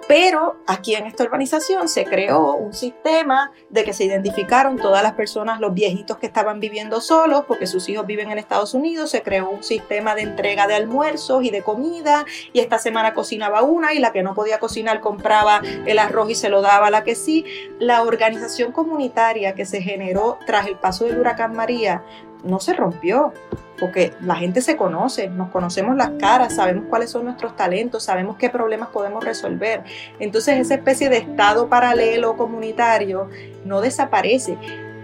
Pero 0.09 0.55
aquí 0.65 0.95
en 0.95 1.05
esta 1.05 1.23
urbanización 1.23 1.87
se 1.87 2.03
creó 2.03 2.55
un 2.55 2.73
sistema 2.73 3.51
de 3.69 3.83
que 3.83 3.93
se 3.93 4.05
identificaron 4.05 4.77
todas 4.77 5.03
las 5.03 5.13
personas, 5.13 5.59
los 5.59 5.75
viejitos 5.75 6.17
que 6.17 6.25
estaban 6.25 6.59
viviendo 6.59 6.99
solos 6.99 7.43
porque 7.47 7.67
sus 7.67 7.87
hijos 7.89 8.07
viven 8.07 8.31
en 8.31 8.39
Estados 8.39 8.73
Unidos. 8.73 9.11
Se 9.11 9.21
creó 9.21 9.51
un 9.51 9.61
sistema 9.61 10.15
de 10.15 10.23
entrega 10.23 10.65
de 10.65 10.73
almuerzos 10.73 11.43
y 11.43 11.51
de 11.51 11.61
comida. 11.61 12.25
Y 12.53 12.59
esta 12.59 12.79
semana 12.79 13.13
cocinaba 13.13 13.61
una 13.61 13.93
y 13.93 13.99
la 13.99 14.11
que 14.11 14.23
no 14.23 14.33
podía 14.33 14.57
cocinar 14.57 14.99
compraba 14.99 15.61
el 15.85 15.99
arroz 15.99 16.31
y 16.31 16.35
se 16.35 16.49
lo 16.49 16.63
daba 16.63 16.87
a 16.87 16.89
la 16.89 17.03
que 17.03 17.13
sí. 17.13 17.45
La 17.77 18.01
organización 18.01 18.71
comunitaria 18.71 19.53
que 19.53 19.67
se 19.67 19.79
generó 19.79 20.39
tras 20.47 20.65
el 20.65 20.77
paso 20.77 21.05
del 21.05 21.19
huracán 21.19 21.53
María 21.53 22.03
no 22.43 22.59
se 22.59 22.73
rompió 22.73 23.31
porque 23.79 24.13
la 24.21 24.35
gente 24.35 24.61
se 24.61 24.77
conoce, 24.77 25.29
nos 25.29 25.49
conocemos 25.49 25.95
las 25.95 26.11
caras, 26.19 26.55
sabemos 26.55 26.85
cuáles 26.89 27.09
son 27.11 27.25
nuestros 27.25 27.55
talentos, 27.55 28.03
sabemos 28.03 28.37
qué 28.37 28.49
problemas 28.49 28.89
podemos 28.89 29.23
resolver. 29.23 29.83
Entonces 30.19 30.59
esa 30.59 30.75
especie 30.75 31.09
de 31.09 31.17
estado 31.17 31.69
paralelo 31.69 32.35
comunitario 32.37 33.29
no 33.65 33.81
desaparece. 33.81 34.57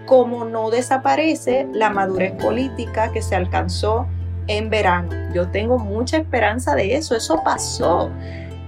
como 0.06 0.44
no 0.44 0.70
desaparece 0.70 1.66
la 1.72 1.90
madurez 1.90 2.32
política 2.40 3.10
que 3.10 3.22
se 3.22 3.34
alcanzó 3.34 4.06
en 4.46 4.70
verano. 4.70 5.10
Yo 5.34 5.48
tengo 5.48 5.78
mucha 5.78 6.16
esperanza 6.16 6.74
de 6.74 6.94
eso, 6.94 7.16
eso 7.16 7.42
pasó, 7.44 8.10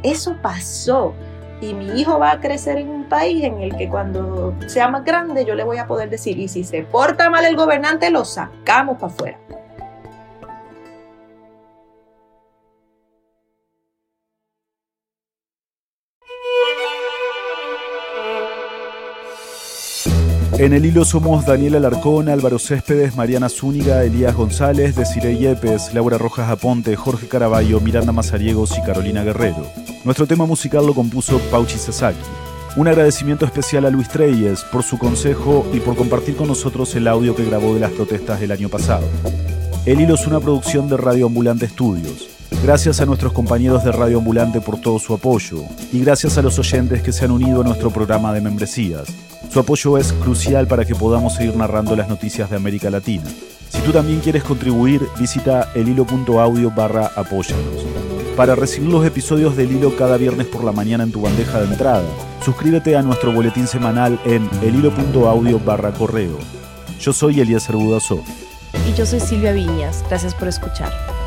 eso 0.03 0.37
pasó. 0.42 1.14
Y 1.61 1.75
mi 1.75 2.01
hijo 2.01 2.18
va 2.18 2.33
a 2.33 2.40
crecer 2.40 2.79
en 2.79 2.88
un 2.88 3.05
país 3.05 3.42
en 3.42 3.61
el 3.61 3.77
que 3.77 3.88
cuando 3.88 4.55
sea 4.66 4.88
más 4.88 5.05
grande 5.05 5.44
yo 5.44 5.55
le 5.55 5.64
voy 5.64 5.79
a 5.79 5.87
poder 5.87 6.09
decir, 6.11 6.38
y 6.38 6.49
si 6.49 6.62
se 6.62 6.83
porta 6.83 7.31
mal 7.31 7.44
el 7.44 7.57
gobernante, 7.57 8.11
lo 8.11 8.25
sacamos 8.25 8.99
para 8.99 9.12
afuera. 9.12 9.38
En 20.59 20.73
el 20.73 20.85
hilo 20.85 21.05
somos 21.05 21.47
Daniel 21.47 21.77
Alarcón, 21.77 22.29
Álvaro 22.29 22.59
Céspedes, 22.59 23.14
Mariana 23.14 23.49
Zúñiga, 23.49 24.03
Elías 24.03 24.35
González, 24.35 24.97
Desiree 24.97 25.38
Yepes, 25.38 25.94
Laura 25.94 26.18
Rojas 26.18 26.51
Aponte, 26.51 26.97
Jorge 26.97 27.29
Caraballo, 27.29 27.79
Miranda 27.79 28.11
Mazariegos 28.11 28.77
y 28.77 28.83
Carolina 28.83 29.23
Guerrero. 29.23 29.64
Nuestro 30.05 30.27
tema 30.27 30.47
musical 30.47 30.85
lo 30.85 30.94
compuso 30.94 31.38
Pauchi 31.53 31.79
Sasaki. 31.79 32.18
Un 32.75 32.88
agradecimiento 32.88 33.47
especial 33.47 33.87
a 33.87 33.90
Luis 33.90 34.09
Treyes 34.09 34.64
por 34.64 34.83
su 34.83 34.99
consejo 34.99 35.64
y 35.73 35.79
por 35.79 35.94
compartir 35.94 36.35
con 36.35 36.49
nosotros 36.49 36.92
el 36.97 37.07
audio 37.07 37.37
que 37.37 37.44
grabó 37.44 37.75
de 37.75 37.81
las 37.81 37.92
protestas 37.92 38.40
del 38.40 38.51
año 38.51 38.68
pasado. 38.68 39.07
El 39.87 40.01
hilo 40.01 40.16
es 40.16 40.27
una 40.27 40.40
producción 40.40 40.88
de 40.88 40.97
Radio 40.97 41.27
Ambulante 41.27 41.66
Estudios. 41.66 42.38
Gracias 42.63 43.01
a 43.01 43.07
nuestros 43.07 43.33
compañeros 43.33 43.85
de 43.85 43.93
Radio 43.93 44.19
Ambulante 44.19 44.61
por 44.61 44.81
todo 44.81 44.99
su 44.99 45.15
apoyo 45.15 45.63
y 45.93 46.01
gracias 46.01 46.39
a 46.39 46.43
los 46.43 46.59
oyentes 46.59 47.03
que 47.03 47.13
se 47.13 47.25
han 47.25 47.31
unido 47.31 47.61
a 47.61 47.65
nuestro 47.65 47.91
programa 47.91 48.33
de 48.33 48.41
membresías. 48.41 49.09
Su 49.51 49.61
apoyo 49.61 49.97
es 49.97 50.13
crucial 50.13 50.67
para 50.67 50.85
que 50.85 50.95
podamos 50.95 51.35
seguir 51.35 51.57
narrando 51.57 51.95
las 51.95 52.09
noticias 52.09 52.51
de 52.51 52.57
América 52.57 52.91
Latina. 52.91 53.25
Si 53.71 53.81
tú 53.83 53.93
también 53.93 54.21
quieres 54.21 54.43
contribuir, 54.45 55.03
visita 55.19 55.71
elhilo.audio 55.75 56.71
barra. 56.71 57.11
Para 58.37 58.55
recibir 58.55 58.91
los 58.91 59.07
episodios 59.07 59.57
del 59.57 59.73
hilo 59.73 59.97
cada 59.97 60.17
viernes 60.17 60.47
por 60.47 60.65
la 60.65 60.73
mañana 60.73 61.05
en 61.05 61.13
tu 61.13 61.21
bandeja 61.21 61.61
de 61.61 61.67
entrada, 61.67 62.05
suscríbete 62.45 62.97
a 62.97 63.03
nuestro 63.03 63.33
boletín 63.33 63.67
semanal 63.67 64.19
en 64.25 64.49
elhilo.audio 64.63 65.61
barra 65.61 65.93
correo. 65.93 66.39
Yo 67.01 67.13
soy 67.13 67.41
Elías 67.41 67.69
Budasov. 67.71 68.23
Y 68.89 68.95
yo 68.95 69.07
soy 69.07 69.21
Silvia 69.21 69.53
Viñas. 69.53 70.05
Gracias 70.09 70.35
por 70.35 70.49
escuchar. 70.49 71.18